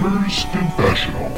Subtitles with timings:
[0.00, 1.28] Gamer's Confessional.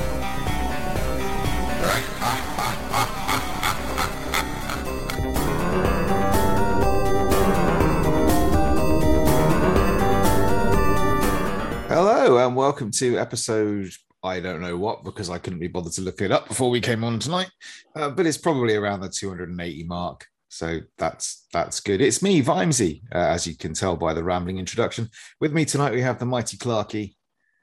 [11.88, 13.90] Hello and welcome to episode
[14.22, 16.80] I don't know what because I couldn't be bothered to look it up before we
[16.80, 17.50] came on tonight,
[17.96, 20.24] uh, but it's probably around the 280 mark.
[20.50, 22.00] So that's that's good.
[22.00, 25.08] It's me, Vimesy, uh, as you can tell by the rambling introduction.
[25.40, 27.16] With me tonight we have the mighty Clarky.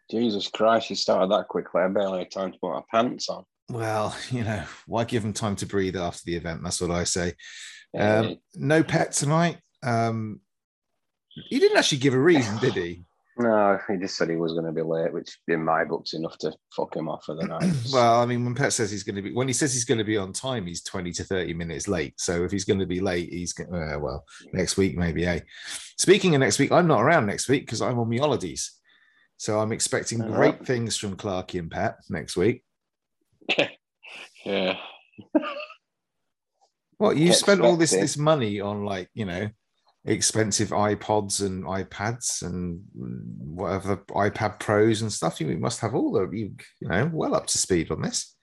[0.09, 1.81] Jesus Christ, you started that quickly.
[1.81, 3.43] I barely had time to put my pants on.
[3.69, 6.61] Well, you know, why give him time to breathe after the event?
[6.63, 7.33] That's what I say.
[7.97, 9.57] Um, no pet tonight.
[9.83, 10.41] Um,
[11.29, 13.03] he didn't actually give a reason, did he?
[13.41, 16.37] No, he just said he was going to be late, which in my book's enough
[16.39, 17.71] to fuck him off for the night.
[17.93, 19.97] well, I mean, when Pet says he's going to be, when he says he's going
[19.97, 22.19] to be on time, he's 20 to 30 minutes late.
[22.19, 25.39] So if he's going to be late, he's going uh, well, next week maybe, eh?
[25.97, 28.77] Speaking of next week, I'm not around next week because I'm on my holidays.
[29.39, 30.35] So I'm expecting Uh-huh.
[30.35, 32.61] great things from Clarky and Pet next week.
[34.45, 34.77] yeah.
[36.97, 39.49] What you spent all this this money on like, you know,
[40.03, 45.39] expensive iPods and iPads and whatever iPad Pros and stuff.
[45.39, 48.35] You must have all the you, you know, well up to speed on this.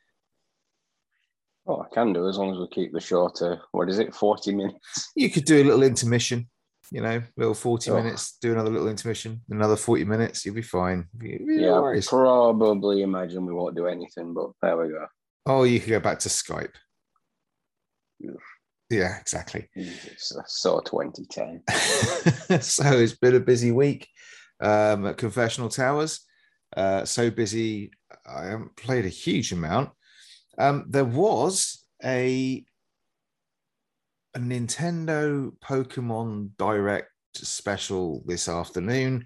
[1.67, 4.15] Well, I can do as long as we keep the show to, what is it,
[4.15, 5.11] 40 minutes?
[5.15, 6.49] You could do a little intermission,
[6.93, 7.97] you know, little 40 Oh.
[7.97, 11.09] minutes, do another little intermission, another 40 minutes, you'll be fine.
[11.21, 15.07] You- you- Yeah, I probably imagine we won't do anything, but there we go.
[15.47, 16.75] Oh, you could go back to Skype.
[18.19, 18.31] Yeah.
[18.89, 19.69] Yeah, exactly.
[19.77, 21.63] Jesus, so 2010.
[22.63, 24.09] so it's been a busy week
[24.61, 26.21] um, at Confessional Towers.
[26.77, 27.91] Uh, so busy,
[28.27, 29.91] I haven't played a huge amount.
[30.59, 32.65] Um, there was a
[34.37, 39.25] a Nintendo Pokemon Direct special this afternoon.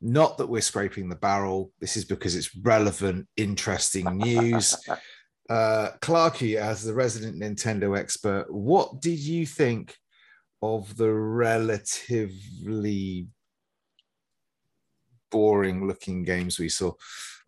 [0.00, 1.72] Not that we're scraping the barrel.
[1.78, 4.76] This is because it's relevant, interesting news.
[5.48, 9.96] Uh, Clarky, as the resident Nintendo expert, what did you think
[10.62, 13.26] of the relatively
[15.30, 16.92] boring looking games we saw?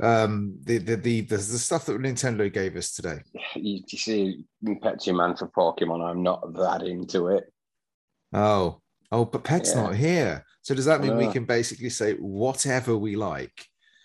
[0.03, 3.21] Um, the, the, the, the, the stuff that Nintendo gave us today.
[3.55, 7.45] you, you see, Petsy Man for Pokemon, I'm not that into it.
[8.33, 9.83] Oh, oh, but Pet's Yeah.
[9.83, 10.45] not here.
[10.63, 13.67] So does that mean we can basically say whatever we like?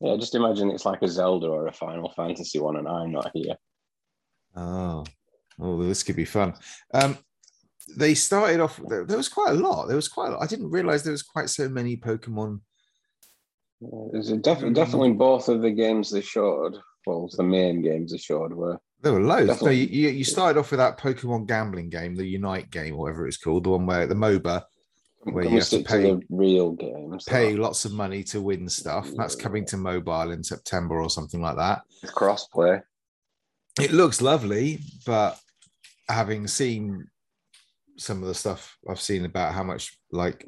[0.00, 3.30] yeah, just imagine it's like a Zelda or a Final Fantasy one, and I'm not
[3.32, 3.54] here.
[4.56, 5.04] Oh,
[5.60, 6.54] oh, this could be fun.
[6.92, 7.16] Um,
[7.96, 8.80] they started off.
[8.88, 9.86] There, there was quite a lot.
[9.86, 10.28] There was quite.
[10.28, 10.42] A lot.
[10.42, 12.60] I didn't realize there was quite so many Pokemon.
[13.80, 14.74] Yeah, There's a def- mm.
[14.74, 16.76] definitely both of the games they showed.
[17.06, 19.46] Well, the main games they showed were There were loads.
[19.46, 19.76] No, Definitely.
[19.86, 23.26] you, you, you started off with that Pokemon gambling game, the Unite game, or whatever
[23.26, 24.62] it's called, the one where the MOBA
[25.22, 27.24] Where you have to pay- the real games?
[27.24, 27.62] pay though?
[27.62, 29.10] lots of money to win stuff.
[29.16, 31.80] That's coming to mobile in September or something like that.
[32.04, 32.82] Crossplay.
[33.80, 35.40] It looks lovely, but
[36.08, 37.06] having seen
[38.00, 40.46] some of the stuff I've seen about how much like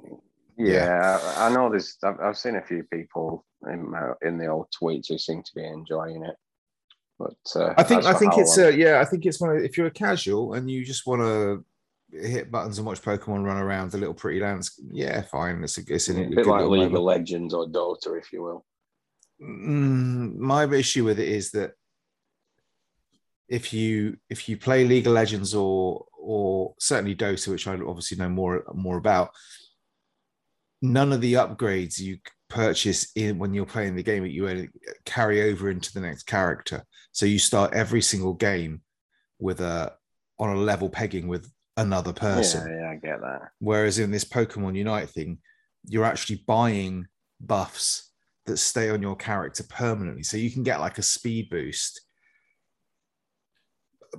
[0.57, 0.87] Yeah.
[0.87, 1.97] Yeah, I I know there's.
[2.03, 5.53] I've, I've seen a few people in my, in the old tweets who seem to
[5.55, 6.37] be enjoying it.
[7.19, 9.77] But uh, I think I think it's uh, yeah I think it's one of, if
[9.77, 11.65] you're a casual and you just want to
[12.11, 14.87] hit buttons and watch Pokemon run around the little pretty landscape.
[14.91, 15.63] Yeah, fine.
[15.63, 16.97] It's a it's a, a good bit like League moment.
[16.97, 18.65] of Legends or Dota, if you will.
[19.41, 21.73] Mm, my issue with it is that
[23.49, 28.16] if you if you play League of Legends or or certainly Dota, which I obviously
[28.16, 29.31] know more more about,
[30.81, 32.19] none of the upgrades you
[32.49, 34.69] purchase in when you're playing the game you only
[35.06, 36.84] carry over into the next character.
[37.12, 38.83] So you start every single game
[39.38, 39.93] with a
[40.38, 42.69] on a level pegging with another person.
[42.69, 43.49] Yeah, yeah, I get that.
[43.59, 45.39] Whereas in this Pokemon Unite thing,
[45.87, 47.06] you're actually buying
[47.41, 48.10] buffs
[48.47, 50.22] that stay on your character permanently.
[50.22, 52.00] So you can get like a speed boost.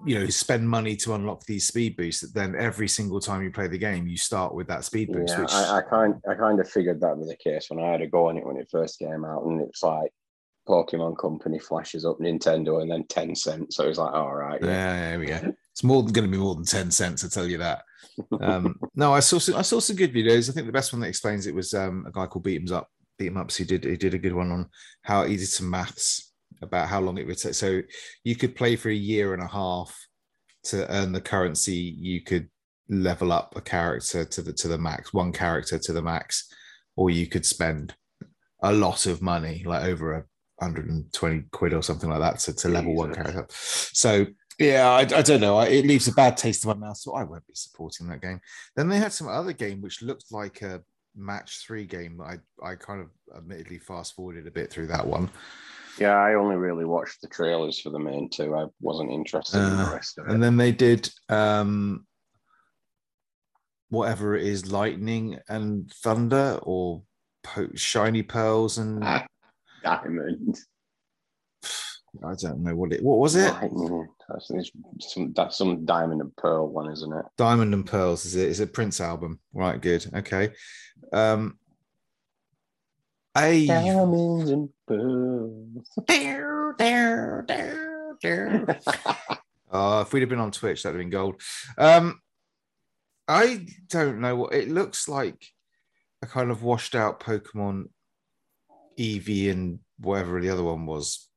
[0.06, 2.22] You know, spend money to unlock these speed boosts.
[2.22, 5.34] That then every single time you play the game, you start with that speed boost.
[5.34, 7.92] Yeah, which I, I kind I kind of figured that was the case when I
[7.92, 10.12] had a go on it when it first came out, and it's like
[10.68, 13.74] Pokemon Company flashes up Nintendo and then Tencent.
[13.74, 15.10] So it's like, all right, yeah, yeah.
[15.10, 15.54] there we go.
[15.72, 17.24] It's more than going to be more than ten cents.
[17.24, 17.84] I tell you that.
[18.42, 20.48] Um, no, I saw some, I saw some good videos.
[20.48, 22.72] I think the best one that explains it was um, a guy called Beat 'Em's
[22.72, 22.88] Up.
[23.18, 23.56] Beat 'Em Ups.
[23.56, 24.70] He did he did a good one on
[25.02, 26.33] how he did some maths
[26.64, 27.54] about how long it would take.
[27.54, 27.82] So
[28.24, 29.96] you could play for a year and a half
[30.66, 31.96] to earn the currency.
[32.00, 32.50] You could
[32.90, 36.52] level up a character to the to the max, one character to the max,
[36.96, 37.96] or you could spend
[38.62, 40.26] a lot of money, like over a
[40.58, 43.46] 120 quid or something like that, to, to level one character.
[43.50, 44.26] So
[44.60, 45.58] yeah, I, I don't know.
[45.58, 48.22] I, it leaves a bad taste in my mouth, so I won't be supporting that
[48.22, 48.40] game.
[48.76, 50.82] Then they had some other game which looked like a
[51.16, 52.22] match three game.
[52.22, 55.30] I I kind of admittedly fast forwarded a bit through that one.
[56.00, 58.56] Yeah, I only really watched the trailers for the main two.
[58.56, 60.32] I wasn't interested in the Uh, rest of it.
[60.34, 62.06] And then they did um
[63.90, 67.04] whatever it is, lightning and thunder, or
[67.44, 69.26] po- shiny pearls and Ah,
[69.84, 70.58] Diamond.
[72.24, 73.04] I don't know what it.
[73.04, 73.52] What was it?
[73.52, 74.08] Lightning.
[74.30, 74.72] That's, it's
[75.14, 77.26] some, that's some diamond and pearl one, isn't it?
[77.38, 78.26] Diamond and Pearls.
[78.26, 78.50] Is it?
[78.50, 79.40] Is it Prince album?
[79.54, 79.80] Right.
[79.82, 80.08] Good.
[80.16, 80.54] Okay.
[81.12, 81.60] Um.
[83.36, 85.88] I Diamonds and pearls.
[89.72, 91.42] Oh, if we'd have been on Twitch, that'd have been gold.
[91.78, 92.20] Um,
[93.28, 95.48] I don't know what it looks like.
[96.22, 97.86] A kind of washed out Pokemon
[98.98, 101.28] Eevee and whatever the other one was.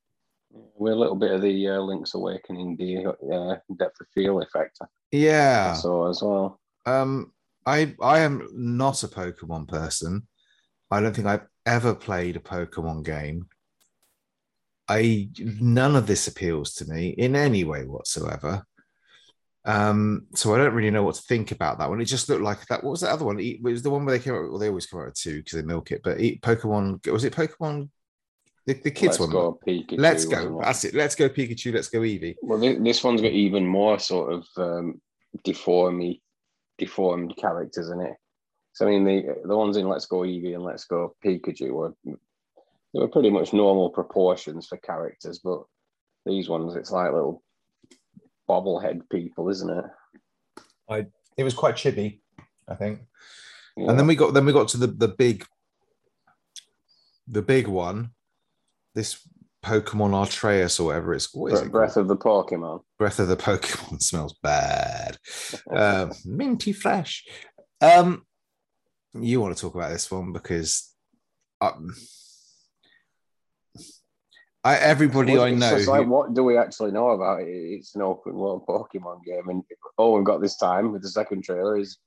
[0.50, 4.78] We're a little bit of the uh, Link's Awakening the uh, depth of field effect.
[5.10, 5.74] Yeah.
[5.74, 6.60] So as well.
[6.84, 7.32] Um,
[7.64, 10.28] I I am not a Pokemon person.
[10.90, 13.48] I don't think I've ever played a Pokemon game.
[14.88, 18.64] I none of this appeals to me in any way whatsoever.
[19.64, 22.00] Um, so I don't really know what to think about that one.
[22.00, 22.84] It just looked like that.
[22.84, 23.40] What was that other one?
[23.40, 24.48] It was the one where they came out.
[24.48, 26.02] Well, they always come out with two because they milk it.
[26.04, 27.90] But Pokemon was it Pokemon?
[28.66, 29.30] The, the kids Let's one.
[29.30, 29.98] go Pikachu.
[29.98, 30.60] Let's go.
[30.62, 30.94] That's it.
[30.94, 31.74] Let's go Pikachu.
[31.74, 32.36] Let's go Eevee.
[32.42, 35.00] Well, this one's got even more sort of um,
[35.44, 36.20] deformy,
[36.78, 38.14] deformed characters in it.
[38.76, 41.94] So I mean, the the ones in Let's Go Eevee and Let's Go Pikachu were
[42.04, 42.12] they
[43.00, 45.62] were pretty much normal proportions for characters, but
[46.26, 47.42] these ones, it's like little
[48.46, 49.84] bobblehead people, isn't it?
[50.90, 51.06] I
[51.38, 52.20] It was quite chibi,
[52.68, 53.00] I think.
[53.78, 53.88] Yeah.
[53.88, 55.46] And then we got then we got to the the big
[57.26, 58.10] the big one.
[58.94, 59.26] This
[59.64, 62.82] Pokemon Arceus or whatever it's what is Bre- it Breath of the Pokemon.
[62.98, 65.16] Breath of the Pokemon smells bad.
[65.74, 67.24] Um, minty fresh.
[67.80, 68.26] Um,
[69.22, 70.92] you want to talk about this one because
[71.60, 71.94] um,
[74.64, 75.76] I everybody I know.
[75.76, 77.48] just like, what do we actually know about it?
[77.48, 79.62] It's an open world Pokemon game, and
[79.96, 81.98] all we've got this time with the second trailer is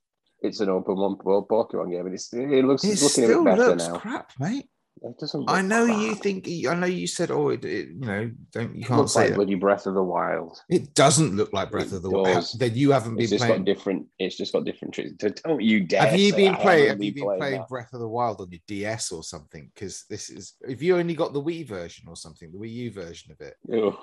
[0.42, 3.46] it's an open world Pokemon game, and it's it looks it it's looking a bit
[3.46, 3.98] better looks now.
[3.98, 4.68] crap, mate.
[5.02, 5.50] It doesn't.
[5.50, 6.48] I know you think.
[6.68, 9.30] I know you said, "Oh, it, it- you know, don't you It can't say like
[9.30, 10.62] that." bloody Breath of the Wild.
[10.70, 12.46] It doesn't look like Breath It of the Wild.
[12.58, 13.62] Then you haven't It's been just playing.
[13.62, 14.08] got different.
[14.20, 15.12] It's just got different tricks.
[15.44, 16.02] Don't you dare!
[16.06, 16.88] Have you been playing?
[16.90, 17.64] haven't you been playing.
[17.70, 19.72] Breath of the Wild on your DS or something?
[19.74, 20.56] Because this is.
[20.62, 23.56] If you only got the Wii version or something, the Wii U version of it,
[23.70, 23.96] Ew,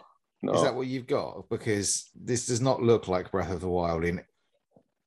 [0.43, 1.49] no, is that what you've got?
[1.51, 4.05] Because this does not look like Breath of the Wild.
[4.05, 4.23] In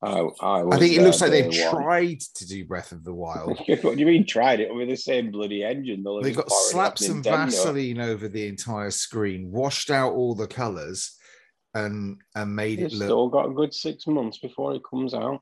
[0.01, 1.71] I, I, I think it there looks like they've one.
[1.83, 3.59] tried to do Breath of the Wild.
[3.81, 6.03] what do you mean tried it with the same bloody engine?
[6.03, 6.21] though?
[6.21, 7.45] They It got slaps powered slapped off some Nintendo.
[7.47, 11.17] Vaseline over the entire screen, washed out all the colors,
[11.73, 15.13] and and made it It's look still got a good six months before it comes
[15.13, 15.41] out.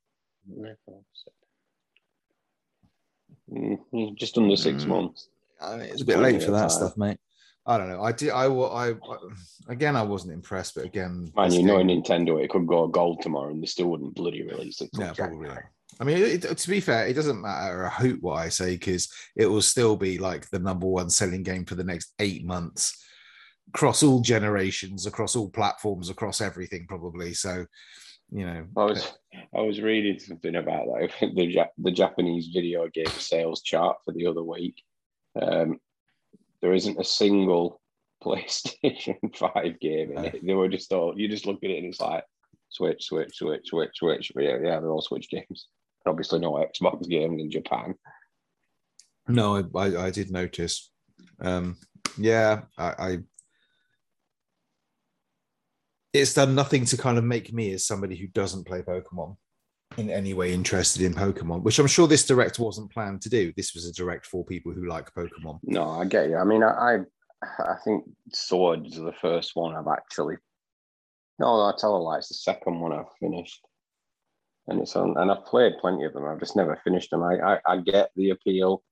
[3.51, 4.87] Mm, Just under six Mm.
[4.87, 5.29] months.
[5.61, 6.69] I mean, it's a bit late for that time.
[6.69, 7.19] stuff, mate.
[7.67, 8.01] I don't know.
[8.01, 8.29] I did.
[8.29, 9.17] I, wa- I, I
[9.67, 13.21] again, I wasn't impressed, but again, Man, this you know, Nintendo, it could go gold
[13.21, 14.89] tomorrow, and they still wouldn't bloody release it.
[14.95, 15.35] till Yeah, probably.
[15.47, 15.55] January.
[15.55, 15.63] not.
[15.99, 18.71] I mean, it, it- to be fair, it doesn't matter a hoot what I say
[18.77, 22.45] because it will still be like the number one selling game for the next eight
[22.45, 23.03] months
[23.73, 27.33] across all generations, across all platforms, across everything, probably.
[27.33, 27.65] So,
[28.31, 29.13] you know, I was
[29.53, 31.09] I was reading something about that.
[31.35, 34.81] The the Japanese video game sales chart for the other week.
[35.41, 35.79] Um,
[36.61, 37.81] there isn't a single
[38.23, 40.45] PlayStation Five game in it.
[40.45, 42.23] They were just all you just look at it and it's like
[42.69, 44.31] Switch, Switch, Switch, Switch, Switch.
[44.33, 45.67] But yeah, yeah, they're all Switch games.
[46.05, 47.95] Obviously, no Xbox games in Japan.
[49.27, 50.91] no, I, I, I did notice.
[51.41, 51.77] Um,
[52.17, 53.17] yeah, I, I,
[56.13, 59.35] it's done nothing to kind of make me as somebody who doesn't play Pokemon
[59.97, 63.51] in any way interested in Pokemon, which I'm sure this direct wasn't planned to do.
[63.57, 65.59] This was a direct for people who like Pokemon.
[65.63, 66.37] No, I get you.
[66.37, 66.99] I mean, I
[67.41, 70.37] I, think Swords the first one I've actually.
[71.39, 72.17] No, I tell a lie.
[72.17, 73.61] It's the second one I've finished,
[74.67, 75.15] and it's on.
[75.17, 76.25] And I've played plenty of them.
[76.25, 77.23] I've just never finished them.
[77.23, 78.83] I I, I get the appeal,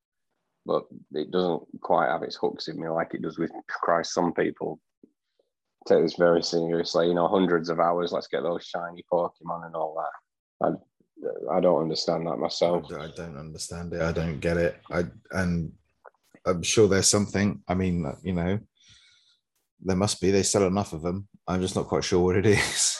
[0.65, 0.83] but
[1.13, 4.13] it doesn't quite have its hooks in me like it does with Christ.
[4.13, 4.79] Some people
[5.87, 7.07] take this very seriously.
[7.07, 8.11] You know, hundreds of hours.
[8.11, 10.67] Let's get those shiny Pokemon and all that.
[10.67, 10.71] I
[11.51, 12.85] I don't understand that myself.
[12.91, 14.01] I don't understand it.
[14.01, 14.79] I don't get it.
[14.91, 15.71] I and
[16.45, 17.61] I'm sure there's something.
[17.67, 18.59] I mean, you know,
[19.81, 20.31] there must be.
[20.31, 21.27] They sell enough of them.
[21.47, 22.97] I'm just not quite sure what it is.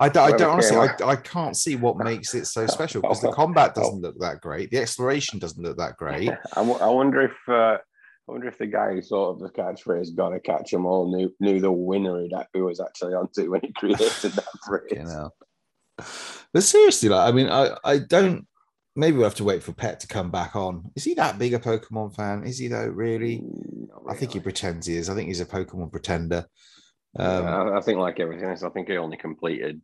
[0.00, 0.76] I don't, I don't honestly.
[0.76, 4.40] I, I can't see what makes it so special because the combat doesn't look that
[4.40, 4.70] great.
[4.70, 6.30] The exploration doesn't look that great.
[6.52, 7.78] I, w- I wonder if uh,
[8.28, 11.14] I wonder if the guy who thought of the catchphrase "Gotta catch catch 'em all"
[11.14, 14.92] knew knew the winner who that who was actually onto when he created that phrase.
[14.92, 15.30] You know.
[16.54, 18.46] But seriously, like I mean, I I don't
[18.96, 20.90] maybe we'll have to wait for Pet to come back on.
[20.94, 22.44] Is he that big a Pokemon fan?
[22.44, 22.86] Is he though?
[22.86, 23.38] Really?
[23.38, 25.10] Mm, not I think he pretends he is.
[25.10, 26.46] I think he's a Pokemon pretender.
[27.18, 29.80] Um, Yeah, I, think like everything else, I think he only completed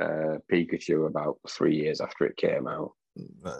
[0.00, 2.92] uh, Pikachu about three years after it came out.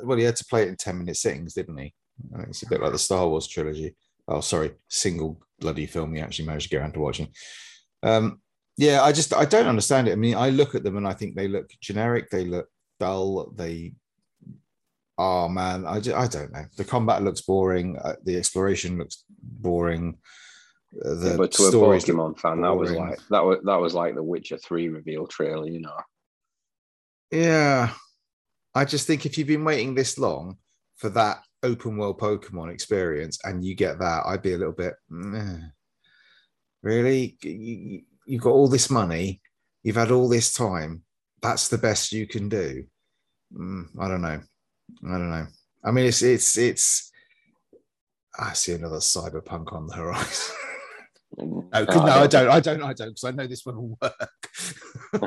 [0.02, 1.94] well, he had to play it in 10 minute sittings, didn't he?
[2.34, 3.94] I think it's a bit like the Star Wars trilogy.
[4.28, 7.28] Oh, sorry, single bloody film he actually managed to get around to watching.
[8.02, 8.40] Um,
[8.76, 10.12] yeah, I just I don't understand it.
[10.12, 12.68] I mean, I look at them and I think they look generic, they look
[12.98, 13.94] dull, they
[15.18, 16.64] oh man, I, just, I don't know.
[16.76, 20.18] The combat looks boring, uh, the exploration looks boring.
[21.04, 23.94] uh, The Yeah, but to a Pokemon fan, that was like that was that was
[23.94, 25.96] like the Witcher Three reveal trailer, you know.
[27.30, 27.92] Yeah.
[28.74, 30.58] I just think if you've been waiting this long
[30.96, 34.94] for that open world Pokemon experience and you get that, I'd be a little bit,
[35.08, 35.60] "Meh.
[36.82, 37.38] really?
[38.26, 39.40] You- You, you've got all this money,
[39.82, 41.02] you've had all this time.
[41.42, 42.84] That's the best you can do.
[43.56, 44.40] Mm, I don't know.
[45.04, 45.46] I don't know.
[45.84, 47.10] I mean, it's, it's, it's,
[48.38, 50.54] I see another cyberpunk on the horizon.
[51.38, 52.48] No, Oh, no, I don't.
[52.48, 52.82] I don't.
[52.82, 53.08] I don't.
[53.08, 54.48] Because I know this one will work.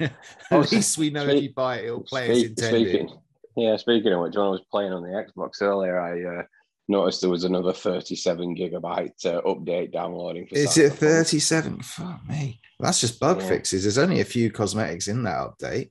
[0.00, 0.14] At
[0.50, 2.88] Oh, least we know if you buy it, it'll play as intended.
[2.88, 3.18] speaking,
[3.56, 6.42] yeah, speaking of which, when I was playing on the Xbox earlier, I uh,
[6.90, 10.46] noticed there was another 37 gigabyte uh, update downloading.
[10.46, 11.80] For Is it 37?
[11.82, 12.60] Fuck me.
[12.78, 13.48] That's just bug Yeah.
[13.48, 13.82] fixes.
[13.84, 15.90] There's only a few cosmetics in that update.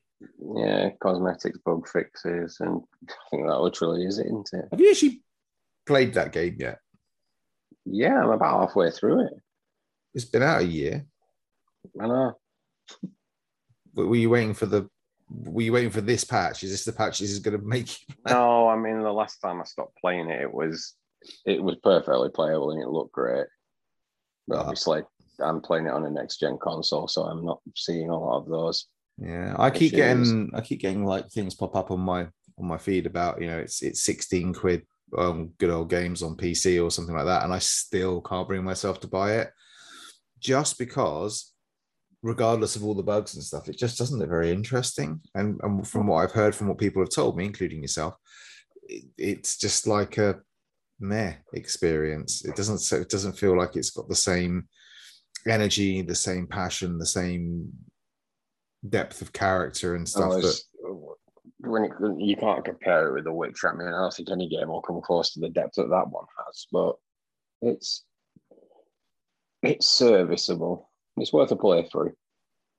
[0.55, 4.65] Yeah, cosmetics, bug fixes, and I think that literally is it, isn't it?
[4.71, 5.23] Have you actually
[5.85, 6.79] played that game yet?
[7.85, 9.33] Yeah, I'm about halfway through it.
[10.13, 11.05] It's been out a year.
[11.99, 12.33] I know.
[13.95, 14.89] Were you waiting for the?
[15.29, 16.63] Were you waiting for this patch?
[16.63, 17.99] Is this the patch this is going to make?
[18.07, 18.15] You...
[18.27, 20.95] No, I mean the last time I stopped playing it, it was
[21.45, 23.47] it was perfectly playable and it looked great.
[24.47, 24.61] But Ah.
[24.61, 25.03] obviously,
[25.39, 28.47] I'm playing it on a next gen console, so I'm not seeing a lot of
[28.47, 28.85] those.
[29.17, 30.31] Yeah, I keep Issues.
[30.31, 30.51] getting.
[30.53, 33.57] I keep getting like things pop up on my on my feed about you know
[33.59, 34.85] it's it's 16 quid
[35.17, 38.63] on good old games on PC or something like that, and I still can't bring
[38.63, 39.51] myself to buy it,
[40.39, 41.48] just because,
[42.21, 45.21] regardless of all the bugs and stuff, it just doesn't look very interesting.
[45.35, 46.09] And and from mm.
[46.09, 48.15] what I've heard from what people have told me, including yourself,
[48.83, 50.39] it, it's just like a
[50.99, 52.45] meh experience.
[52.45, 54.67] It doesn't so it doesn't feel like it's got the same
[55.47, 57.71] energy, the same passion, the same
[58.87, 60.31] depth of character and stuff.
[60.33, 60.61] Oh, that,
[61.61, 63.69] when it, you can't compare it with The Witcher.
[63.69, 66.09] I mean, I don't think any game will come close to the depth that that
[66.09, 66.95] one has, but
[67.61, 68.05] it's
[69.61, 70.88] it's serviceable.
[71.21, 72.11] It's worth a playthrough.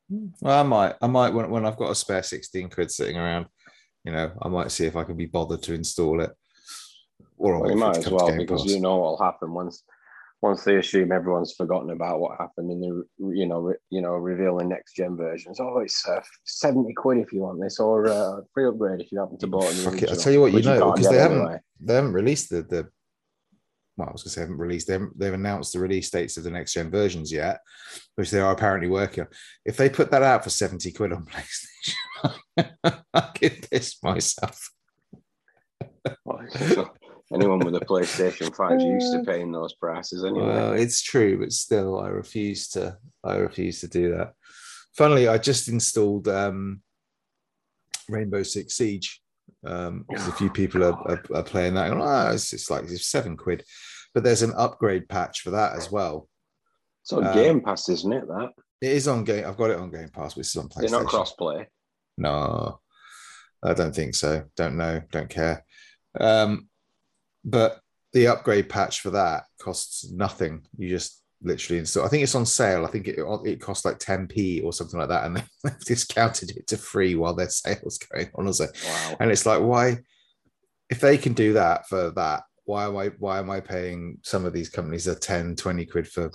[0.09, 3.47] well, I might, I might when, when I've got a spare 16 quid sitting around,
[4.05, 6.31] you know, I might see if I can be bothered to install it.
[7.37, 8.71] Or Well, you might as well because Pass.
[8.71, 9.83] you know what'll happen once
[10.43, 14.13] once they assume everyone's forgotten about what happened in the you know re, you know
[14.13, 15.61] revealing next gen versions.
[15.61, 19.21] Oh, it's uh, seventy quid if you want this, or uh, free upgrade if you
[19.21, 20.11] happen to buy the Fuck it.
[20.11, 21.61] I'll tell you what, you know, because they haven't anyway.
[21.81, 22.89] they haven't released the the
[23.97, 26.51] well, I was gonna say haven't released haven't, they've announced the release dates of the
[26.51, 27.61] next gen versions yet,
[28.15, 29.31] which they are apparently working on.
[29.65, 31.27] If they put that out for 70 quid on
[32.57, 34.71] PlayStation, I could piss myself.
[37.33, 40.47] Anyone with a PlayStation Five is used to paying those prices anyway.
[40.47, 42.99] Well, it's true, but still, I refuse to.
[43.23, 44.33] I refuse to do that.
[44.97, 46.83] Funnily, I just installed um,
[48.09, 49.21] Rainbow Six Siege
[49.65, 51.91] um, because a few people are, are, are playing that.
[51.91, 53.65] And, oh, it's just like it's seven quid,
[54.15, 56.29] but there's an upgrade patch for that as well.
[57.03, 58.27] so uh, Game Pass, isn't it?
[58.27, 58.51] That
[58.81, 59.45] It is on game.
[59.47, 61.09] I've got it on Game Pass, which is on they're not PlayStation.
[61.09, 61.69] cross play.
[62.17, 62.81] No,
[63.63, 64.45] I don't think so.
[64.57, 65.03] Don't know.
[65.11, 65.65] Don't care.
[66.19, 66.69] Um,
[67.45, 67.81] but
[68.13, 70.67] the upgrade patch for that costs nothing.
[70.77, 72.05] You just literally install.
[72.05, 72.85] I think it's on sale.
[72.85, 76.67] I think it it costs like 10p or something like that, and they've discounted it
[76.69, 78.49] to free while their sales going on.
[78.49, 78.67] Or so.
[78.87, 79.17] Wow.
[79.21, 79.99] And it's like, why?
[80.91, 84.45] If they can do that for that, why am I why am I paying some
[84.45, 86.31] of these companies a 10, 20 quid for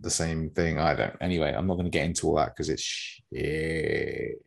[0.00, 0.78] the same thing?
[0.78, 1.14] I don't.
[1.20, 4.38] Anyway, I'm not going to get into all that because it's shit.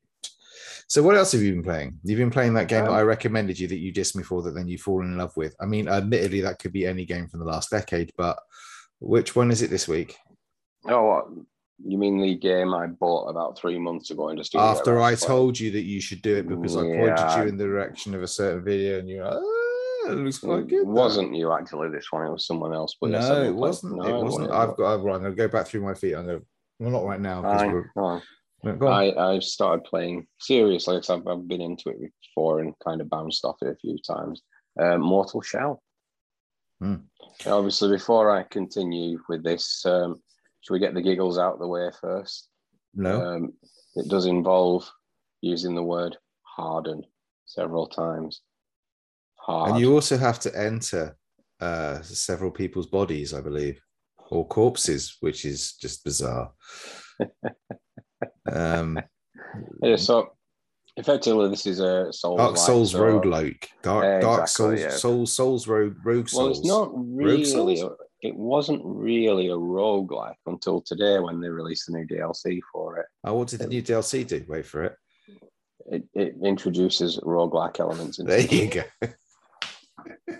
[0.87, 1.99] So what else have you been playing?
[2.03, 4.43] You've been playing that game that Um, I recommended you that you dissed me for
[4.43, 5.55] that then you fall in love with.
[5.59, 8.37] I mean, admittedly, that could be any game from the last decade, but
[8.99, 10.15] which one is it this week?
[10.87, 11.45] Oh,
[11.83, 15.17] you mean the game I bought about three months ago and just After I playing?
[15.27, 18.23] told you that you should do it because I pointed you in the direction of
[18.23, 20.81] a certain video and you're like, ah, it looks quite good.
[20.81, 21.89] It wasn't you actually.
[21.89, 22.95] This one, it was someone else.
[23.01, 23.95] But no, it play- wasn't.
[23.97, 24.51] No, it wasn't.
[24.51, 25.03] I've got.
[25.03, 26.13] Right, I'm going to go back through my feet.
[26.13, 26.41] I'm to.
[26.79, 27.91] Well, not right now because Fine, we're.
[27.95, 28.21] fine.
[28.79, 33.01] no, I, I started playing seriously because I've, I've been into it before and kind
[33.01, 34.41] of bounced off it a few times.
[34.79, 35.81] Uh, Mortal Shell.
[36.81, 36.95] Hmm.
[37.45, 40.21] Obviously, before I continue with this, um,
[40.61, 42.49] should we get the giggles out of the way first?
[42.95, 43.21] no.
[43.21, 43.53] Um,
[43.95, 44.89] it does involve
[45.41, 47.03] using the word harden.
[47.45, 48.41] several times.
[49.35, 49.71] Hard.
[49.71, 51.15] And you also have to enter
[51.61, 53.79] uh, several people's bodies, I believe,
[54.29, 56.51] or corpses, which is just bizarre.
[58.51, 58.99] um,
[59.81, 60.31] yeah, so
[60.97, 63.67] effectively, this is a Souls Dark Souls so, roguelike.
[63.81, 64.89] Dark, Yeah, Dark exactly, Souls, yeah.
[64.97, 67.45] Souls, Souls, Rogue, Rogue Well, it's not really.
[67.45, 67.83] Souls?
[68.21, 73.05] It wasn't really a roguelike until today when they released the new DLC for it.
[73.23, 74.43] Oh, what did the new DLC do?
[74.47, 74.95] Wait for it.
[75.91, 78.17] It, it introduces roguelike elements.
[78.17, 78.83] Into There you go.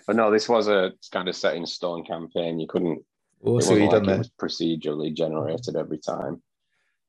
[0.07, 2.59] But no, this was a kind of set in stone campaign.
[2.59, 3.03] You couldn't
[3.39, 4.17] What's it wasn't you like done it there?
[4.17, 6.41] was procedurally generated every time.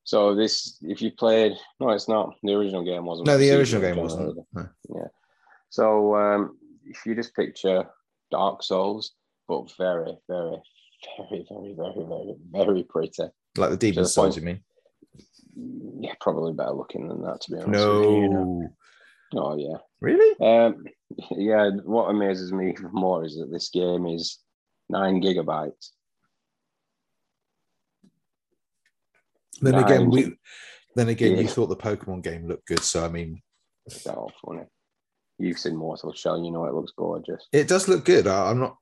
[0.07, 2.37] So this, if you played, no, it's not.
[2.45, 3.27] The original game wasn't.
[3.27, 4.39] No, the original game wasn't.
[4.55, 5.11] No.
[5.69, 7.85] So um, if you just picture
[8.31, 9.15] Dark Souls,
[9.49, 10.63] but very, very,
[11.19, 13.25] very, very, very, very, very pretty.
[13.57, 14.61] Like the Demon Souls, point- you mean?
[16.01, 17.85] Yeah, probably better looking than that, to be honest.
[17.85, 18.71] with you, know.
[19.33, 19.43] No.
[19.43, 19.79] Oh yeah.
[20.01, 20.37] Really?
[20.41, 20.85] Um,
[21.33, 21.71] yeah.
[21.83, 24.39] What amazes me even more is that this game is
[24.89, 25.91] nine gigabytes.
[29.61, 30.37] Then again, we.
[30.95, 33.43] Then again, you thought the Pokemon game looked good, so I mean,
[33.89, 34.63] So funny.
[35.39, 37.47] You've seen Mortal Shell, you know it looks gorgeous.
[37.53, 38.27] it does look good.
[38.27, 38.77] I, I'm not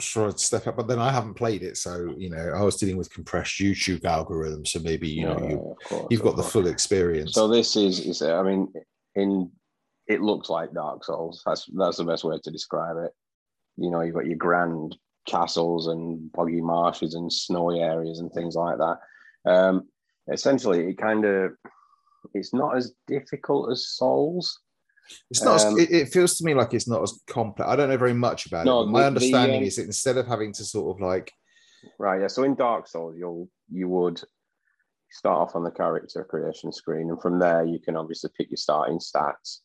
[0.00, 2.76] sure I'd step up, but then I haven't played it, so you know, I was
[2.76, 6.42] dealing with compressed YouTube algorithms, so maybe you know Yeah, you, course, you've got the
[6.42, 6.52] course.
[6.52, 7.32] full experience.
[7.32, 8.72] So this is is I mean
[9.16, 9.50] in
[10.06, 11.42] it looks like Dark Souls.
[11.44, 13.10] That's that's the best way to describe it.
[13.76, 14.96] You know, you've got your grand
[15.26, 18.98] castles and boggy marshes and snowy areas and things like that.
[19.46, 19.88] Um,
[20.32, 21.52] essentially, it kind of
[22.32, 24.60] it's not as difficult as Souls.
[25.30, 25.62] It's not.
[25.64, 27.68] Um, as, it, feels to me like it's not as complex.
[27.68, 28.84] I don't know very much about No, it.
[28.86, 31.32] But my the- the, understanding um, is that instead of having to sort of like,
[31.98, 32.28] Right, yeah.
[32.28, 34.20] So in Dark Souls, you'll you would
[35.10, 38.56] start off on the character creation screen, and from there you can obviously pick your
[38.56, 39.58] starting stats,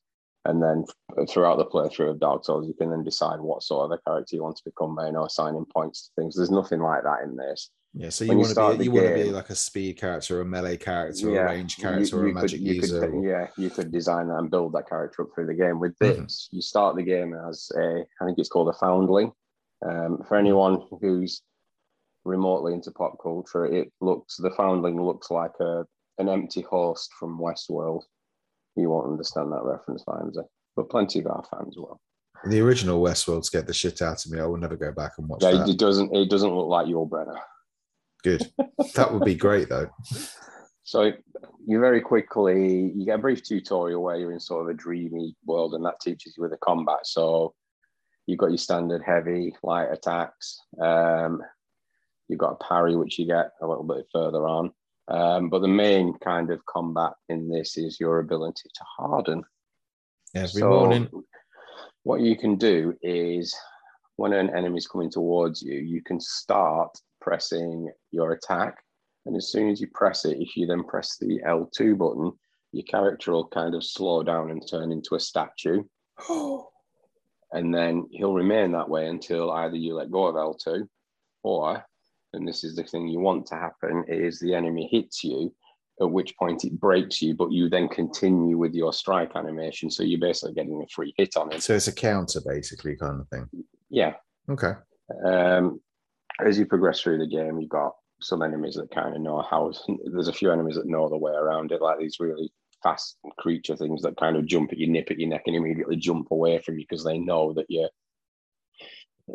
[0.45, 0.85] and then
[1.27, 4.35] throughout the playthrough of Dark Souls, you can then decide what sort of a character
[4.35, 6.35] you want to become by you know assigning points to things.
[6.35, 7.69] There's nothing like that in this.
[7.93, 8.09] Yeah.
[8.09, 10.45] So you want to be you want to be like a speed character, or a
[10.45, 13.11] melee character, or a range you- character, or a you could- magic you could- user.
[13.11, 15.79] or- yeah, you could design that and build that character up through the game.
[15.79, 16.23] With Mhm.
[16.23, 19.31] this, you start the game as a, I think it's called a foundling.
[19.85, 21.41] Um, for anyone who's
[22.25, 25.85] remotely into pop culture, it looks the foundling looks like a
[26.19, 28.03] an empty host from Westworld.
[28.75, 30.43] You won't understand that reference, Vimesy,
[30.75, 31.99] but plenty of our fans will.
[32.45, 34.39] The original Westworld scared the shit out of me.
[34.39, 35.69] I will never go back and watch Yeah, that.
[35.69, 37.39] it doesn't it doesn't look like Yul Brynner.
[38.23, 38.51] Good.
[38.95, 39.89] that would be great though.
[40.83, 41.11] So
[41.65, 45.35] you very quickly you get a brief tutorial where you're in sort of a dreamy
[45.45, 47.05] world, and that teaches you with the combat.
[47.05, 47.53] So
[48.25, 50.59] you've got your standard heavy, light attacks.
[50.81, 51.41] Um,
[52.27, 54.71] you've got a parry, which you get a little bit further on.
[55.09, 59.43] Um, but the main kind of combat in this is your ability to harden.
[60.35, 61.09] Every So morning.
[62.03, 63.55] What you can do is
[64.15, 68.75] when an enemy's coming towards you, you can start pressing your attack.
[69.25, 72.31] And as soon as you press it, if you then press the L2 button,
[72.71, 75.83] your character will kind of slow down and turn into a statue.
[77.51, 80.87] And then he'll remain that way until either you let go of L2
[81.43, 81.83] or,
[82.33, 85.53] and this is the thing you want to happen, is the enemy hits you,
[86.01, 89.89] at which point it breaks you, but you then continue with your strike animation.
[89.89, 91.63] So you're basically getting a free hit on it.
[91.63, 93.49] So it's a counter, basically, kind of thing.
[93.89, 94.13] Yeah.
[94.49, 94.73] Okay.
[95.25, 95.81] Um,
[96.45, 99.71] as you progress through the game, you've got some enemies that kind of know how.
[100.11, 102.51] There's a few enemies that know the way around it, like these really
[102.83, 105.95] fast creature things that kind of jump at you, nip at your neck, and immediately
[105.95, 107.89] jump away from you because they know that you're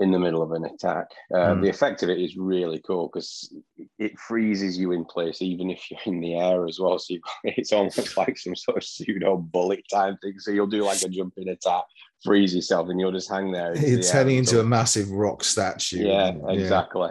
[0.00, 1.06] in the middle of an attack.
[1.34, 1.62] Uh, Hmm.
[1.62, 3.54] The effect of it is really cool because
[3.98, 6.98] it freezes you in place, even if you're in the air as well.
[6.98, 10.38] So it's almost like some sort of pseudo bullet time thing.
[10.38, 11.84] So you'll do like a jumping attack,
[12.24, 13.74] freeze yourself, and you'll just hang there.
[13.74, 16.06] the turning into a massive rock statue.
[16.06, 17.10] yeah, exactly.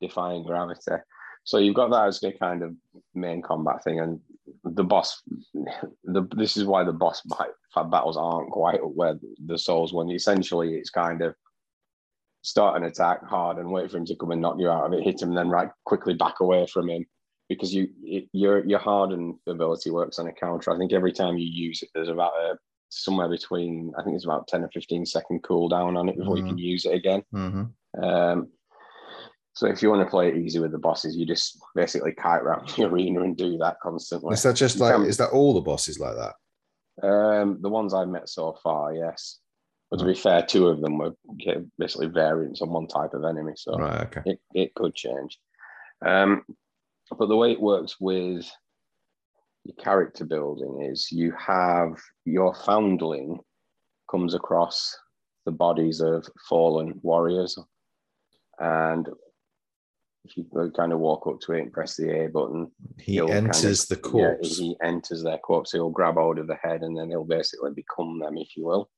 [0.00, 0.92] Defying gravity.
[1.44, 2.74] So you've got that as a kind of
[3.14, 4.20] main combat thing, and
[4.64, 5.22] the boss.
[6.04, 7.50] The this is why the boss fight
[7.90, 10.10] battles aren't quite where the Souls one.
[10.10, 11.34] Essentially, it's kind of
[12.42, 14.92] start an attack hard and wait for him to come and knock you out of
[14.92, 17.04] it, hit him, then right quickly back away from him
[17.48, 17.88] because you
[18.32, 20.70] your your hardened ability works on a counter.
[20.72, 22.56] I think every time you use it, there's about a
[22.90, 26.44] somewhere between I think it's about ten or fifteen second cooldown on it before you
[26.44, 26.48] Mhm.
[26.48, 27.22] can use it again.
[27.32, 27.64] hmm
[28.02, 28.48] Um,
[29.52, 32.42] so if you want to play it easy with the bosses, you just basically kite
[32.42, 34.32] around the arena and do that constantly.
[34.32, 34.94] Is that just You like?
[34.94, 36.34] can- Is that all the bosses like that?
[37.06, 39.38] Um, the ones I've met so far, yes.
[39.90, 41.12] But to be fair, two of them were
[41.78, 44.02] basically variants on one type of enemy, so Right.
[44.02, 44.22] Okay.
[44.24, 45.38] it, it could change.
[46.06, 46.44] Um,
[47.18, 48.48] but the way it works with
[49.64, 53.40] your character building is you have your foundling
[54.10, 54.96] comes across
[55.44, 57.58] the bodies of fallen warriors.
[58.60, 59.08] And
[60.24, 63.86] if you kind of walk up to it and press the A button, He enters
[63.86, 64.58] kind the of, yeah, corpse.
[64.58, 65.72] he enters their corpse.
[65.72, 68.88] He'll grab hold of the head and then he'll basically become them, if you will.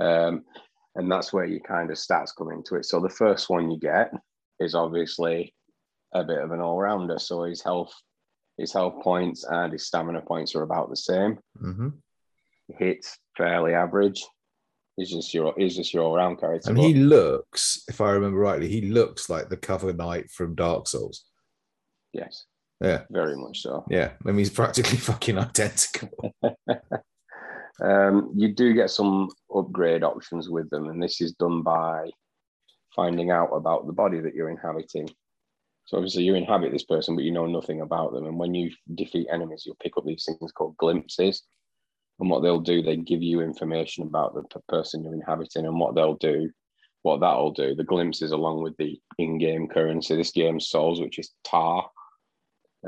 [0.00, 0.44] Um,
[0.96, 2.84] and that's where your kind of stats come into it.
[2.86, 4.12] So the first one you get
[4.60, 5.54] is obviously
[6.12, 7.18] a bit of an all-rounder.
[7.18, 7.92] So his health,
[8.58, 11.38] his health points and his stamina points are about the same.
[11.58, 11.88] hmm
[12.78, 14.24] Hits fairly average.
[14.96, 16.70] He's just your he's just your all-round character.
[16.70, 20.54] And but- he looks, if I remember rightly, he looks like the cover knight from
[20.54, 21.24] Dark Souls.
[22.12, 22.44] yes,
[22.80, 23.84] Yeah, very much so.
[23.90, 24.12] yeah.
[24.24, 26.08] I mean, he's practically fucking identical.
[27.80, 32.10] Um, you do get some upgrade options with them, and this is done by
[32.94, 35.08] finding out about the body that you're inhabiting.
[35.86, 38.26] So obviously you inhabit this person, but you know nothing about them.
[38.26, 41.42] And when you defeat enemies, you'll pick up these things called glimpses.
[42.20, 45.94] And what they'll do, they give you information about the person you're inhabiting and what
[45.94, 46.48] they'll do,
[47.02, 47.74] what that'll do.
[47.74, 51.90] The glimpses, along with the in-game currency, this game's souls, which is tar.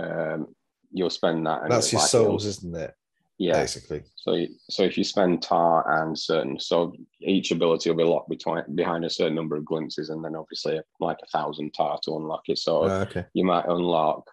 [0.01, 0.55] Um,
[0.93, 1.63] you'll spend that.
[1.63, 2.95] and That's your like souls, isn't it?
[3.39, 3.61] Yeah.
[3.61, 4.03] Basically.
[4.17, 8.63] So, so if you spend tar and certain, so each ability will be locked between
[8.75, 12.49] behind a certain number of glimpses, and then obviously like a thousand tar to unlock
[12.49, 12.59] it.
[12.59, 13.27] So Uh, okay.
[13.35, 14.31] you might unlock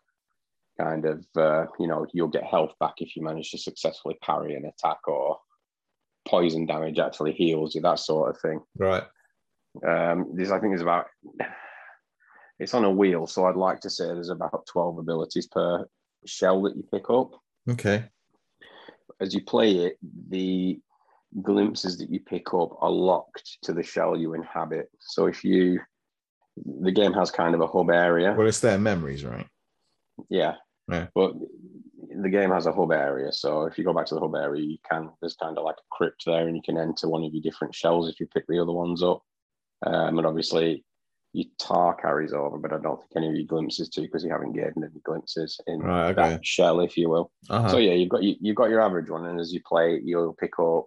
[0.79, 4.55] kind of, uh, you know, you'll get health back if you manage to successfully parry
[4.55, 5.37] an attack, or
[6.25, 8.61] poison damage actually heals you, that sort of thing.
[8.77, 9.03] Right.
[9.85, 11.07] Um, there's, I think, is about
[12.57, 15.85] it's on a wheel, so I'd like to say there's about twelve abilities per
[16.25, 17.31] shell that you pick up.
[17.69, 18.05] Okay.
[19.23, 19.97] As you play it,
[20.29, 20.79] the
[21.41, 24.89] glimpses that you pick up are locked to the shell you inhabit.
[24.99, 25.79] So if you,
[26.85, 29.47] the game has kind of a hub area, Well, it's their memories, right?
[30.29, 30.55] yeah,
[30.91, 31.07] Yeah.
[31.15, 31.33] but
[32.15, 33.31] the game has a hub area.
[33.31, 35.77] So if you go back to the hub area, you can there's kind of like
[35.77, 38.45] a crypt there, and you can enter one of your different shells if you pick
[38.47, 39.23] the other ones up.
[39.85, 40.85] Um, and obviously,
[41.33, 44.29] your tar carries over, but I don't think any of your glimpses do because you
[44.31, 46.11] haven't gained any glimpses in Right.
[46.11, 46.29] Okay.
[46.29, 47.31] that shell, if you will.
[47.49, 47.69] Uh-huh.
[47.69, 50.33] So yeah, you've got you, you've got your average one, and as you play, you'll
[50.33, 50.85] pick up.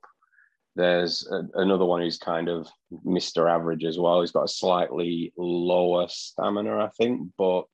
[0.77, 2.69] There's a, another one who's kind of
[3.05, 4.21] Mister Average as well.
[4.21, 7.65] He's got a slightly lower stamina, I think, but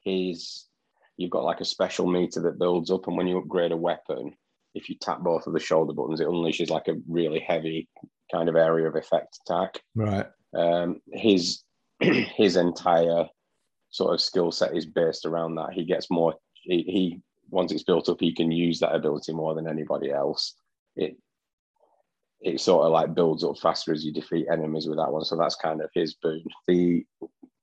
[0.00, 0.66] he's
[1.18, 4.32] you've got like a special meter that builds up, and when you upgrade a weapon,
[4.74, 7.88] if you tap both of the shoulder buttons, it unleashes like a really heavy
[8.32, 9.80] kind of area of effect attack.
[9.94, 10.26] right.
[10.56, 11.64] Um, his
[12.36, 13.26] his entire
[13.90, 15.72] sort of skill set is based around that.
[15.72, 16.34] He gets more.
[16.62, 20.54] He, he once it's built up, he can use that ability more than anybody else.
[20.96, 21.16] It
[22.40, 25.24] it sort of like builds up faster as you defeat enemies with that one.
[25.24, 26.44] So that's kind of his boon.
[26.66, 27.04] The